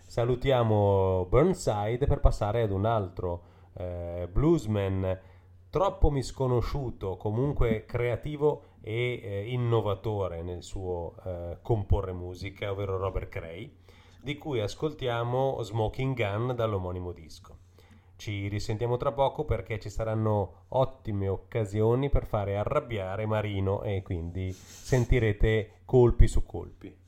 [0.06, 3.44] Salutiamo Burnside per passare ad un altro
[3.78, 5.20] eh, bluesman
[5.70, 13.72] troppo misconosciuto, comunque creativo e eh, innovatore nel suo eh, comporre musica, ovvero Robert Cray,
[14.22, 17.63] di cui ascoltiamo Smoking Gun dall'omonimo disco.
[18.16, 24.52] Ci risentiamo tra poco perché ci saranno ottime occasioni per fare arrabbiare Marino e quindi
[24.54, 27.02] sentirete colpi su colpi.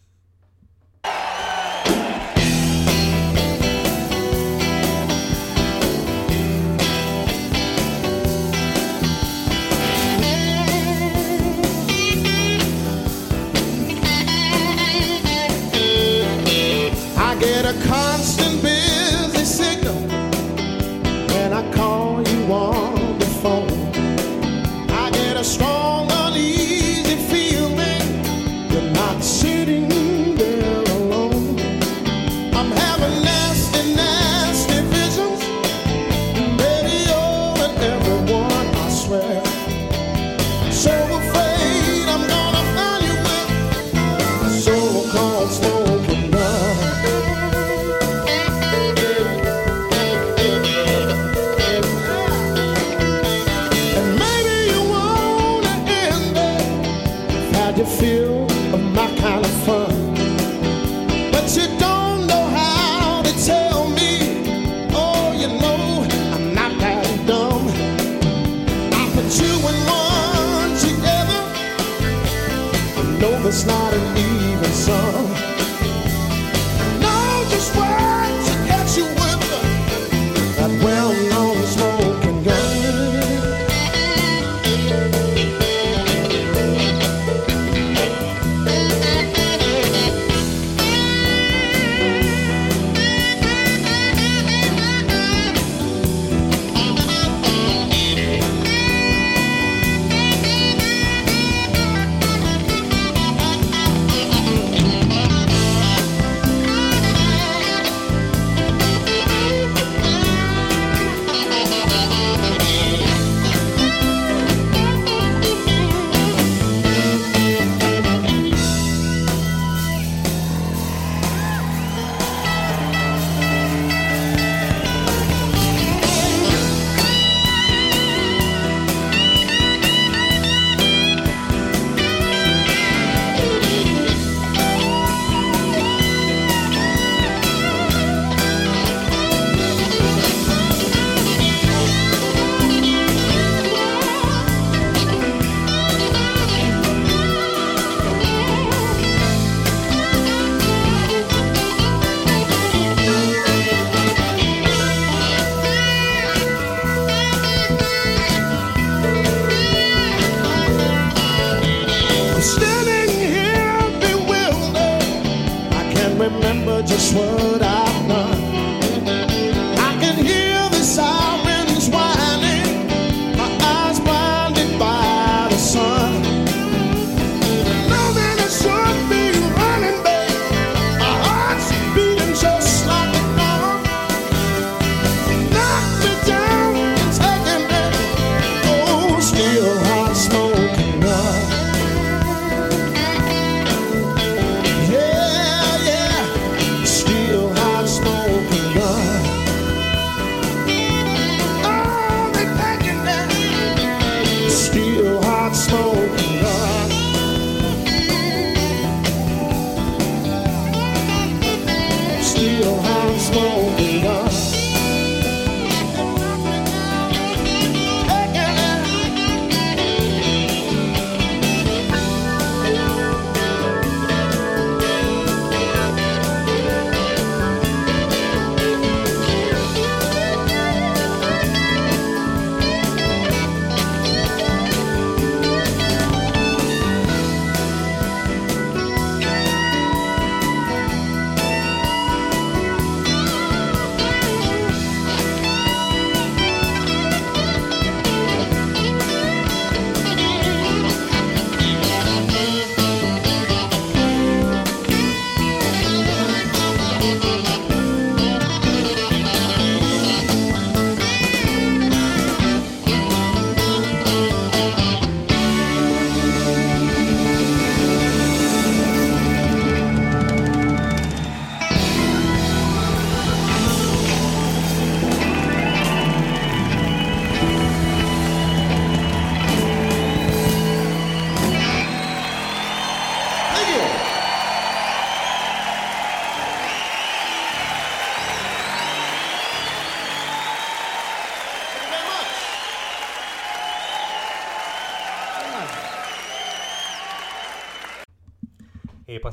[17.18, 18.55] I get a constant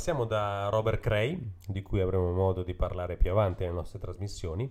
[0.02, 4.68] passiamo da Robert Cray, di cui avremo modo di parlare più avanti nelle nostre trasmissioni,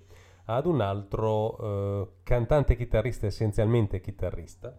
[0.48, 4.78] ad un altro eh, cantante chitarrista, essenzialmente chitarrista,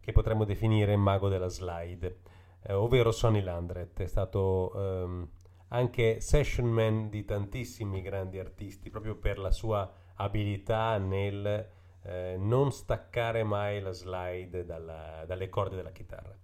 [0.00, 2.18] che potremmo definire mago della slide,
[2.64, 4.02] eh, ovvero Sonny Landret.
[4.02, 5.28] È stato ehm,
[5.68, 11.68] anche session man di tantissimi grandi artisti, proprio per la sua abilità nel
[12.02, 16.36] eh, non staccare mai la slide dalla, dalle corde della chitarra.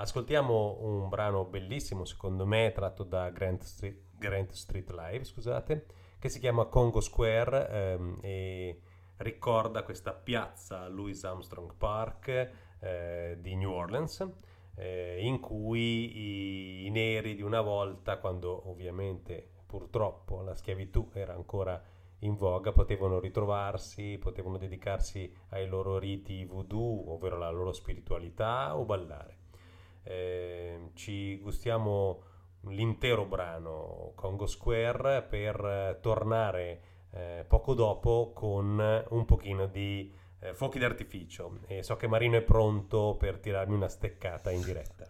[0.00, 5.86] Ascoltiamo un brano bellissimo, secondo me, tratto da Grant Street, Grant Street Live, scusate,
[6.20, 8.80] che si chiama Congo Square ehm, e
[9.16, 12.28] ricorda questa piazza Louis Armstrong Park
[12.78, 14.24] eh, di New Orleans,
[14.76, 21.34] eh, in cui i, i neri di una volta, quando ovviamente purtroppo la schiavitù era
[21.34, 21.82] ancora
[22.20, 28.84] in voga, potevano ritrovarsi, potevano dedicarsi ai loro riti voodoo, ovvero la loro spiritualità, o
[28.84, 29.37] ballare
[30.08, 32.22] eh, ci gustiamo
[32.62, 36.80] l'intero brano Congo Square per tornare
[37.12, 42.42] eh, poco dopo con un pochino di eh, fuochi d'artificio e so che Marino è
[42.42, 45.06] pronto per tirarmi una steccata in diretta.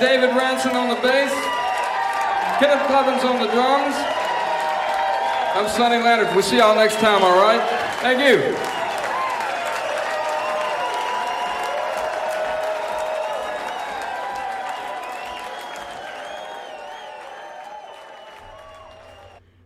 [0.00, 1.30] David Ranson on the bass,
[2.58, 3.94] Kenneth Clevens on the drums.
[5.54, 6.34] I'm Sonny Leonard.
[6.34, 7.60] We'll see y'all next time, all right?
[8.00, 8.56] Thank you.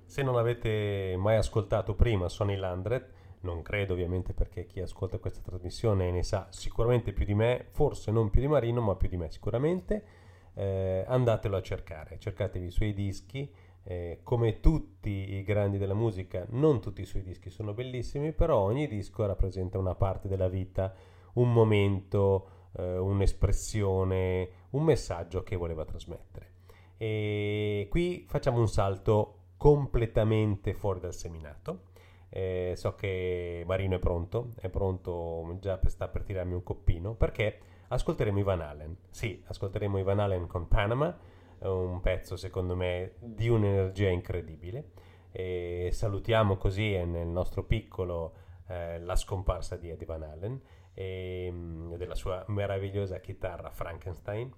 [0.06, 3.08] Se non avete mai ascoltato prima Sonny Landret,
[3.42, 8.10] non credo ovviamente perché chi ascolta questa trasmissione ne sa sicuramente più di me, forse
[8.10, 10.22] non più di Marino, ma più di me sicuramente,
[10.54, 13.50] eh, andatelo a cercare, cercatevi i suoi dischi,
[13.84, 18.58] eh, come tutti i grandi della musica, non tutti i suoi dischi sono bellissimi, però
[18.58, 20.94] ogni disco rappresenta una parte della vita,
[21.34, 26.52] un momento, eh, un'espressione, un messaggio che voleva trasmettere.
[26.96, 31.92] E qui facciamo un salto completamente fuori dal seminato.
[32.30, 37.14] Eh, so che Marino è pronto, è pronto già per, sta per tirarmi un coppino,
[37.14, 37.58] perché
[37.94, 38.96] ascolteremo Ivan Allen.
[39.10, 41.16] Sì, ascolteremo Ivan Allen con Panama,
[41.60, 44.90] un pezzo secondo me di un'energia incredibile.
[45.30, 48.34] E salutiamo così nel nostro piccolo
[48.68, 50.60] eh, la scomparsa di Eddie Van Allen
[50.92, 54.52] e mm, della sua meravigliosa chitarra Frankenstein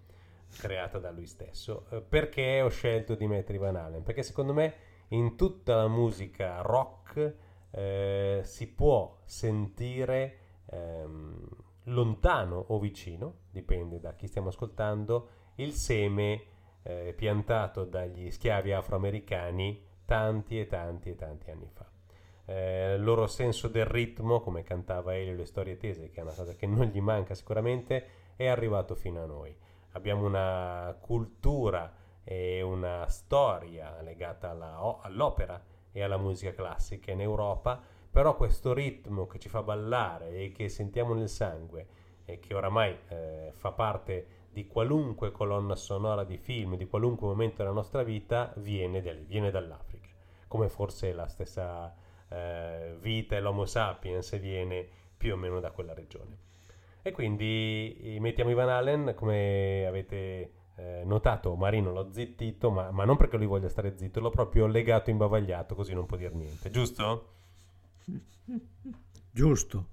[0.58, 1.86] creata da lui stesso.
[1.90, 4.02] Eh, perché ho scelto di mettere Van Allen?
[4.02, 4.74] Perché secondo me
[5.08, 7.34] in tutta la musica rock
[7.70, 11.55] eh, si può sentire ehm,
[11.88, 16.42] lontano o vicino, dipende da chi stiamo ascoltando, il seme
[16.82, 21.88] eh, piantato dagli schiavi afroamericani tanti e tanti e tanti anni fa.
[22.46, 26.32] Eh, il loro senso del ritmo, come cantava Elio le storie tese, che è una
[26.32, 28.06] cosa che non gli manca sicuramente,
[28.36, 29.56] è arrivato fino a noi.
[29.92, 31.92] Abbiamo una cultura
[32.22, 37.80] e una storia legata alla, all'opera e alla musica classica in Europa,
[38.16, 41.86] però questo ritmo che ci fa ballare e che sentiamo nel sangue
[42.24, 47.56] e che oramai eh, fa parte di qualunque colonna sonora di film, di qualunque momento
[47.58, 50.08] della nostra vita, viene, del, viene dall'Africa,
[50.48, 51.94] come forse la stessa
[52.30, 56.38] eh, vita e l'Homo sapiens viene più o meno da quella regione.
[57.02, 63.18] E quindi mettiamo Ivan Allen, come avete eh, notato, Marino l'ho zittito, ma, ma, non
[63.18, 67.34] perché lui voglia stare zitto, l'ho proprio legato imbavagliato, così non può dire niente, giusto?
[69.32, 69.86] Giusto.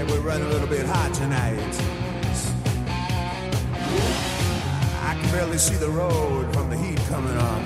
[0.00, 1.58] Hey, we're running a little bit hot tonight.
[5.04, 7.62] I can barely see the road from the heat coming on.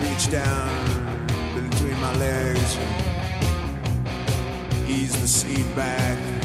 [0.00, 1.26] Reach down
[1.56, 2.78] between my legs,
[4.86, 6.37] ease the seat back.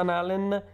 [0.00, 0.64] Van Allen,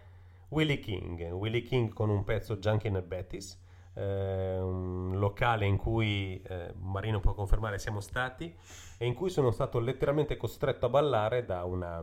[0.49, 1.31] Willie King.
[1.31, 3.61] Willie King con un pezzo Junkin e Bettis,
[3.93, 8.55] eh, un locale in cui eh, Marino può confermare siamo stati
[8.97, 12.01] e in cui sono stato letteralmente costretto a ballare da una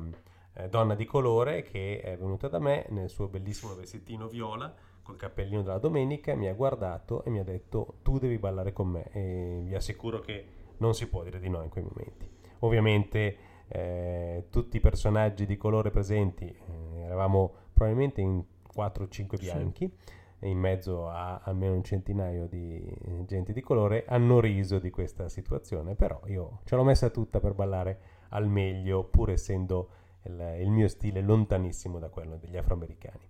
[0.53, 4.71] eh, donna di colore che è venuta da me nel suo bellissimo vestitino viola
[5.03, 8.89] col cappellino della domenica, mi ha guardato e mi ha detto tu devi ballare con
[8.89, 10.47] me e vi assicuro che
[10.77, 12.31] non si può dire di no in quei momenti.
[12.61, 18.43] Ovviamente eh, tutti i personaggi di colore presenti, eh, eravamo probabilmente in
[18.75, 19.93] 4-5 bianchi,
[20.39, 24.91] e in mezzo a almeno un centinaio di eh, gente di colore, hanno riso di
[24.91, 28.01] questa situazione, però io ce l'ho messa tutta per ballare
[28.31, 29.89] al meglio, pur essendo
[30.25, 33.27] il, il mio stile lontanissimo da quello degli afroamericani.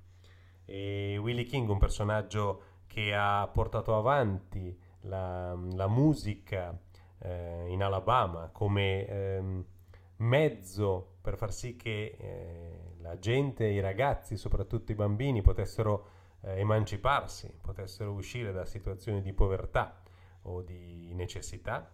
[0.64, 6.76] E Willie King, un personaggio che ha portato avanti la, la musica
[7.18, 9.64] eh, in Alabama come ehm,
[10.16, 16.08] mezzo per far sì che eh, la gente, i ragazzi, soprattutto i bambini, potessero
[16.42, 20.02] eh, emanciparsi, potessero uscire da situazioni di povertà
[20.42, 21.90] o di necessità.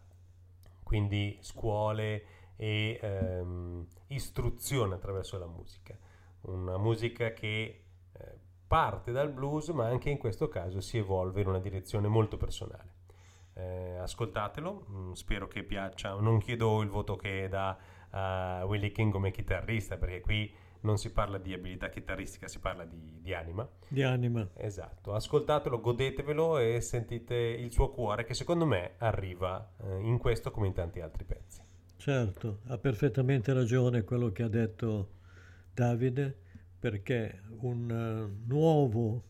[0.83, 2.25] Quindi scuole
[2.57, 5.97] e ehm, istruzione attraverso la musica.
[6.43, 11.49] Una musica che eh, parte dal blues, ma anche in questo caso si evolve in
[11.49, 12.99] una direzione molto personale.
[13.55, 16.15] Eh, ascoltatelo, mm, spero che piaccia.
[16.15, 17.77] Non chiedo il voto che dà
[18.11, 22.85] a Willie King come chitarrista, perché qui non si parla di abilità chitarristica, si parla
[22.85, 23.69] di, di anima.
[23.89, 24.49] di anima.
[24.55, 30.51] Esatto, ascoltatelo, godetevelo e sentite il suo cuore che secondo me arriva eh, in questo
[30.51, 31.63] come in tanti altri pezzi.
[31.97, 35.19] Certo, ha perfettamente ragione quello che ha detto
[35.75, 36.35] Davide,
[36.79, 39.25] perché un eh, nuovo,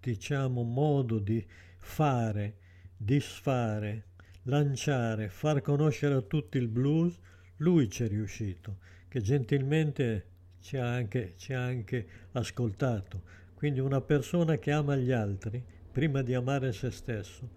[0.00, 1.46] diciamo, modo di
[1.78, 2.56] fare,
[2.96, 4.06] disfare,
[4.44, 7.20] lanciare, far conoscere a tutti il blues,
[7.58, 8.78] lui ci è riuscito,
[9.08, 10.26] che gentilmente
[10.60, 13.22] ci ha anche, ci ha anche ascoltato.
[13.54, 17.48] Quindi una persona che ama gli altri, prima di amare se stesso,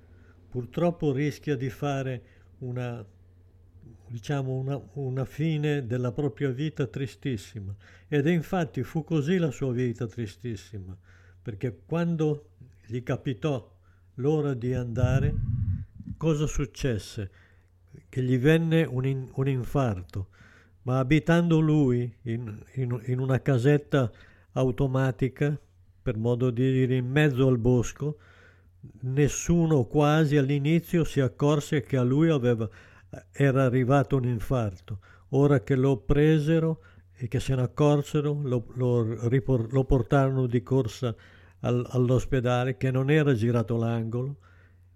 [0.50, 2.22] purtroppo rischia di fare
[2.60, 3.06] una
[4.10, 7.76] diciamo una, una, fine della propria vita tristissima
[8.08, 10.98] ed infatti fu così la sua vita tristissima
[11.42, 12.50] perché quando
[12.86, 13.72] gli capitò
[14.16, 15.34] l'ora di andare
[16.18, 17.32] cosa successe
[18.08, 20.28] che gli venne un, in, un infarto
[20.84, 24.12] ma abitando lui in, in, in una casetta
[24.54, 25.60] automatica
[26.02, 28.18] per modo di dire in mezzo al bosco
[29.02, 32.70] nessuno quasi all'inizio si accorse che a lui aveva
[33.32, 35.00] era arrivato un infarto.
[35.30, 36.82] Ora che lo presero
[37.14, 41.14] e che se ne accorsero, lo, lo, ripor- lo portarono di corsa
[41.62, 44.38] al, all'ospedale che non era girato l'angolo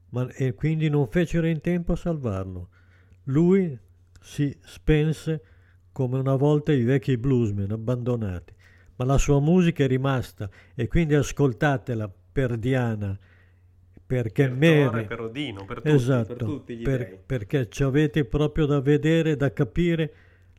[0.10, 2.70] ma, e quindi non fecero in tempo a salvarlo.
[3.26, 3.78] Lui
[4.20, 5.42] si spense
[5.92, 8.54] come una volta i vecchi bluesmen abbandonati,
[8.96, 13.18] ma la sua musica è rimasta e quindi ascoltatela per Diana
[14.06, 18.26] perché per Mary, per Odino, per tutti, esatto, per tutti gli per- perché ci avete
[18.26, 20.14] proprio da vedere, da capire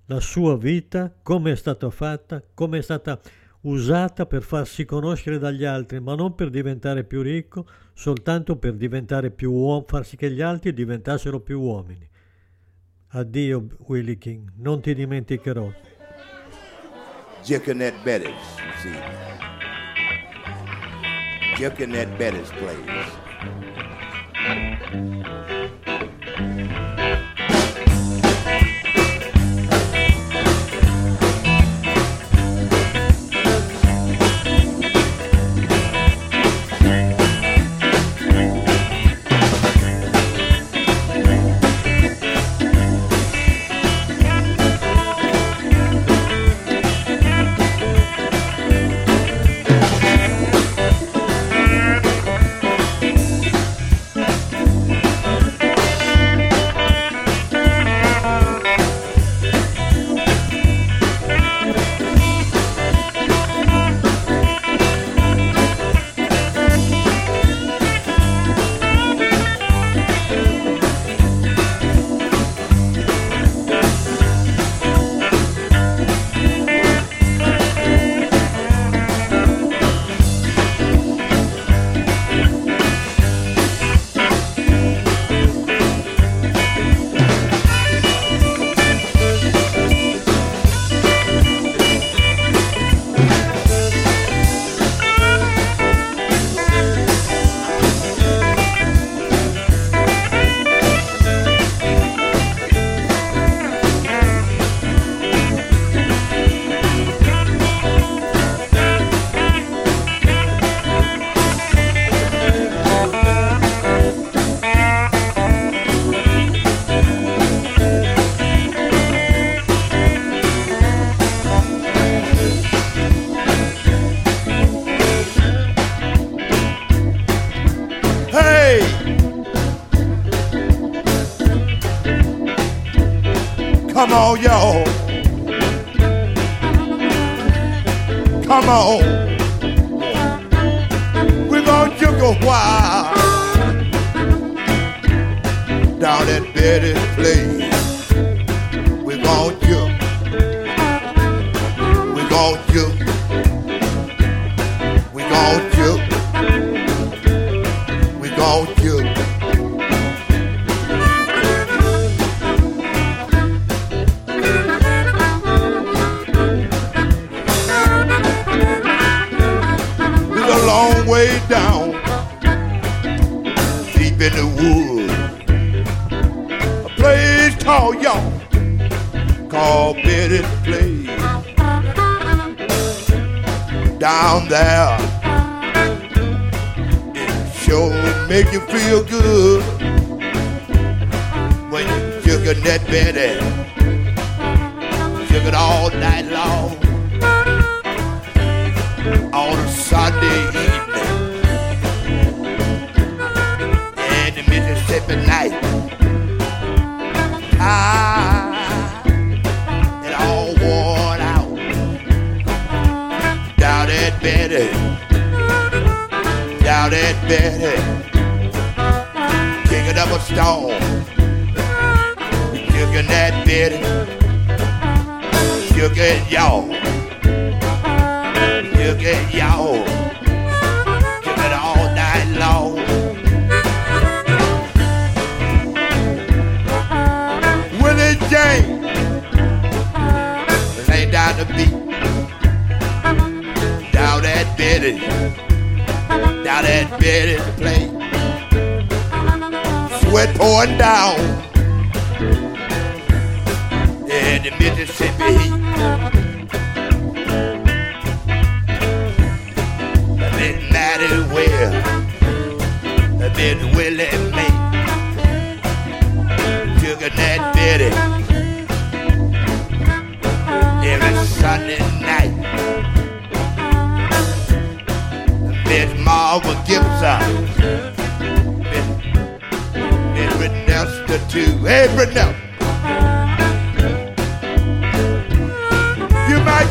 [0.07, 3.21] la sua vita, come è stata fatta, come è stata
[3.63, 9.31] usata per farsi conoscere dagli altri, ma non per diventare più ricco, soltanto per diventare
[9.31, 12.09] più uomo, far sì che gli altri diventassero più uomini.
[13.17, 15.73] Addio Willie King, non ti dimenticherò.
[17.45, 18.99] Jickinette Bettis, you see.
[21.57, 23.34] Jickinette Bettis plays.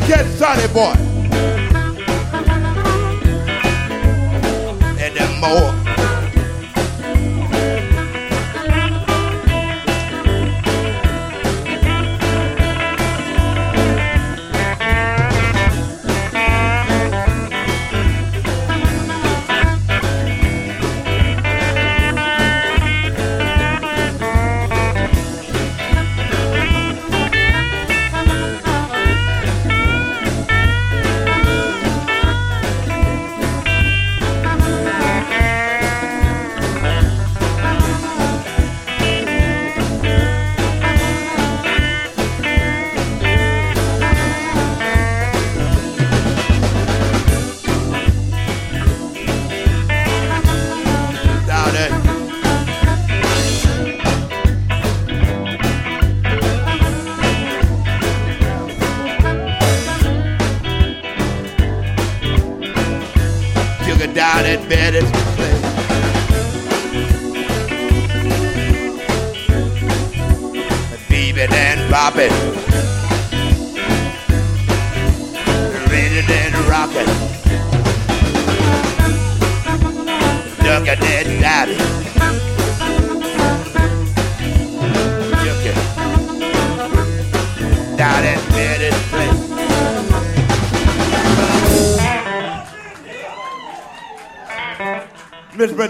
[0.06, 0.92] get sunny boy.
[5.00, 5.73] And the more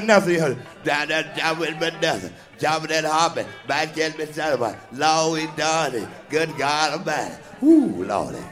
[0.07, 5.49] Vanessa, down that job with Vanessa, job with that hobby, back at Miss Sullivan, Lordy
[5.57, 7.37] Darty, good God Almighty.
[7.63, 8.43] Ooh, Lordy.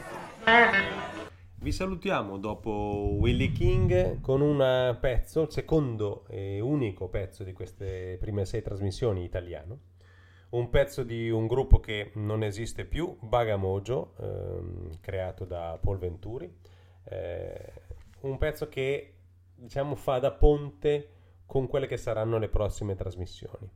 [1.55, 8.45] Vi salutiamo dopo Willie King con un pezzo, secondo e unico pezzo di queste prime
[8.45, 9.77] sei trasmissioni italiano.
[10.49, 16.51] Un pezzo di un gruppo che non esiste più, Bagamojo, ehm, creato da Paul Venturi.
[17.03, 17.73] Eh,
[18.21, 19.13] un pezzo che
[19.55, 21.09] diciamo fa da ponte
[21.53, 23.69] con quelle che saranno le prossime trasmissioni,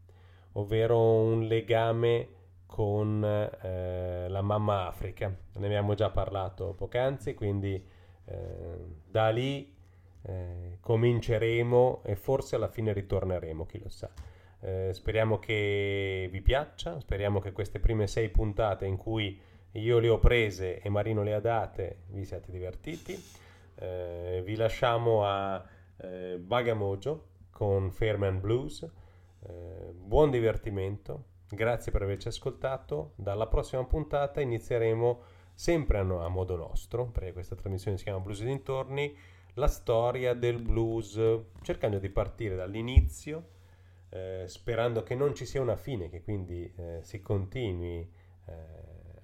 [0.54, 2.28] ovvero un legame
[2.66, 5.32] con eh, la mamma Africa.
[5.54, 7.80] Ne abbiamo già parlato poc'anzi, quindi
[8.26, 8.78] eh,
[9.08, 9.72] da lì
[10.24, 14.10] eh, cominceremo e forse alla fine ritorneremo, chi lo sa.
[14.60, 19.40] Eh, speriamo che vi piaccia, speriamo che queste prime sei puntate in cui
[19.74, 23.16] io le ho prese e Marino le ha date vi siate divertiti.
[23.76, 25.64] Eh, vi lasciamo a
[25.98, 27.27] eh, Bagamojo
[27.58, 28.88] con Fairman Blues.
[29.40, 33.14] Eh, buon divertimento, grazie per averci ascoltato.
[33.16, 35.22] Dalla prossima puntata inizieremo
[35.56, 39.18] sempre a, a modo nostro, perché questa trasmissione si chiama Blues dintorni,
[39.56, 41.20] la storia del blues,
[41.64, 43.48] cercando di partire dall'inizio,
[44.10, 48.08] eh, sperando che non ci sia una fine, che quindi eh, si continui
[48.46, 48.54] eh,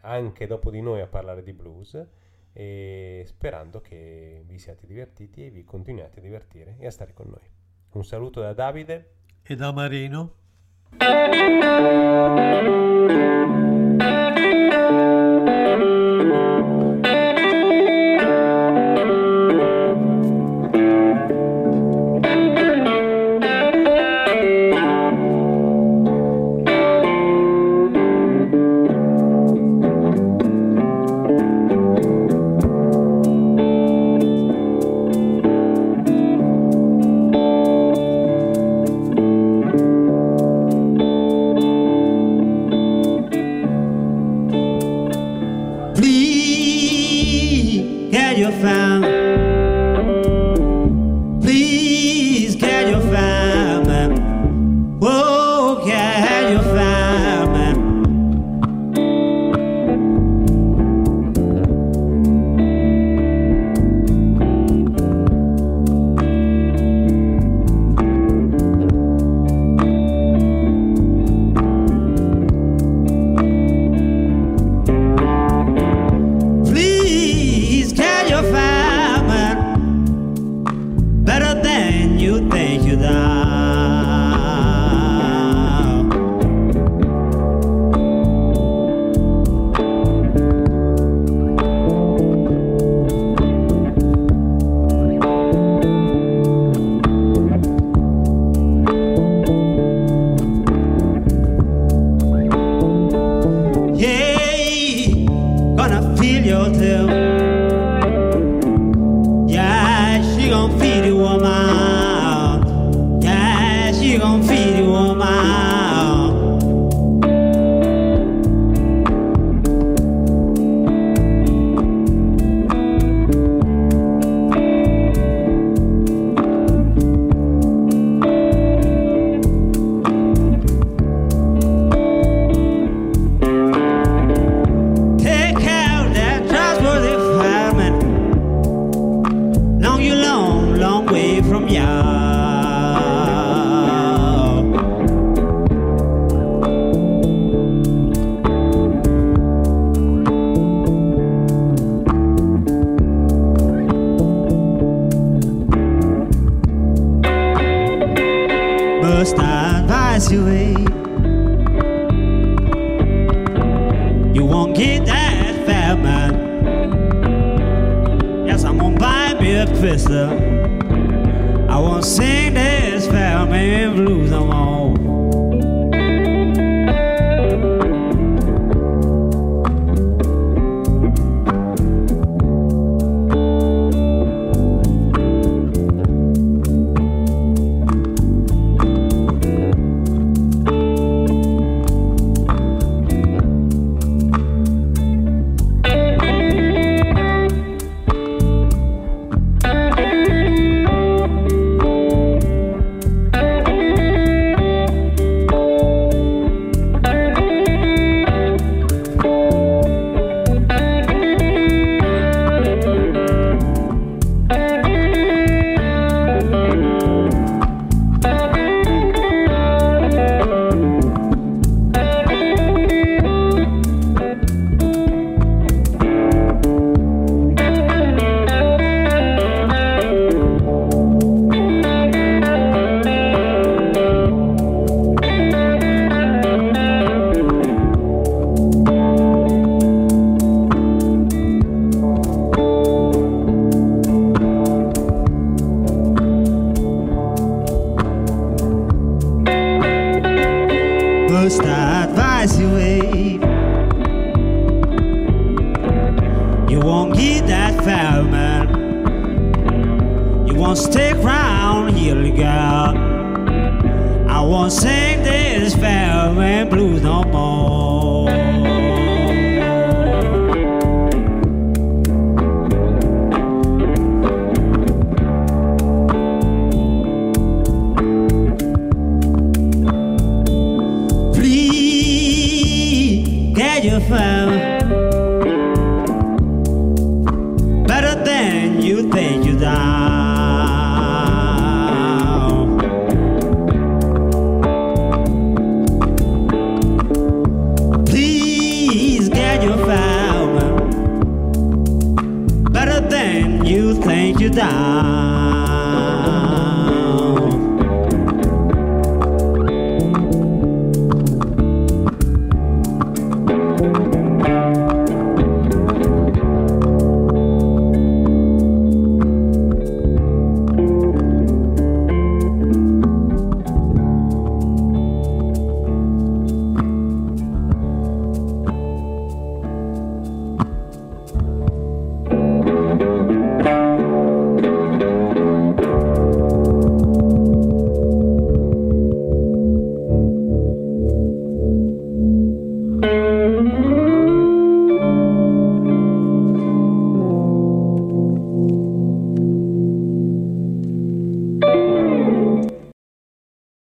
[0.01, 2.03] anche dopo di noi a parlare di blues
[2.51, 7.27] e sperando che vi siate divertiti e vi continuiate a divertire e a stare con
[7.29, 7.61] noi.
[7.93, 9.11] Un saluto da Davide.
[9.43, 10.33] E da Marino.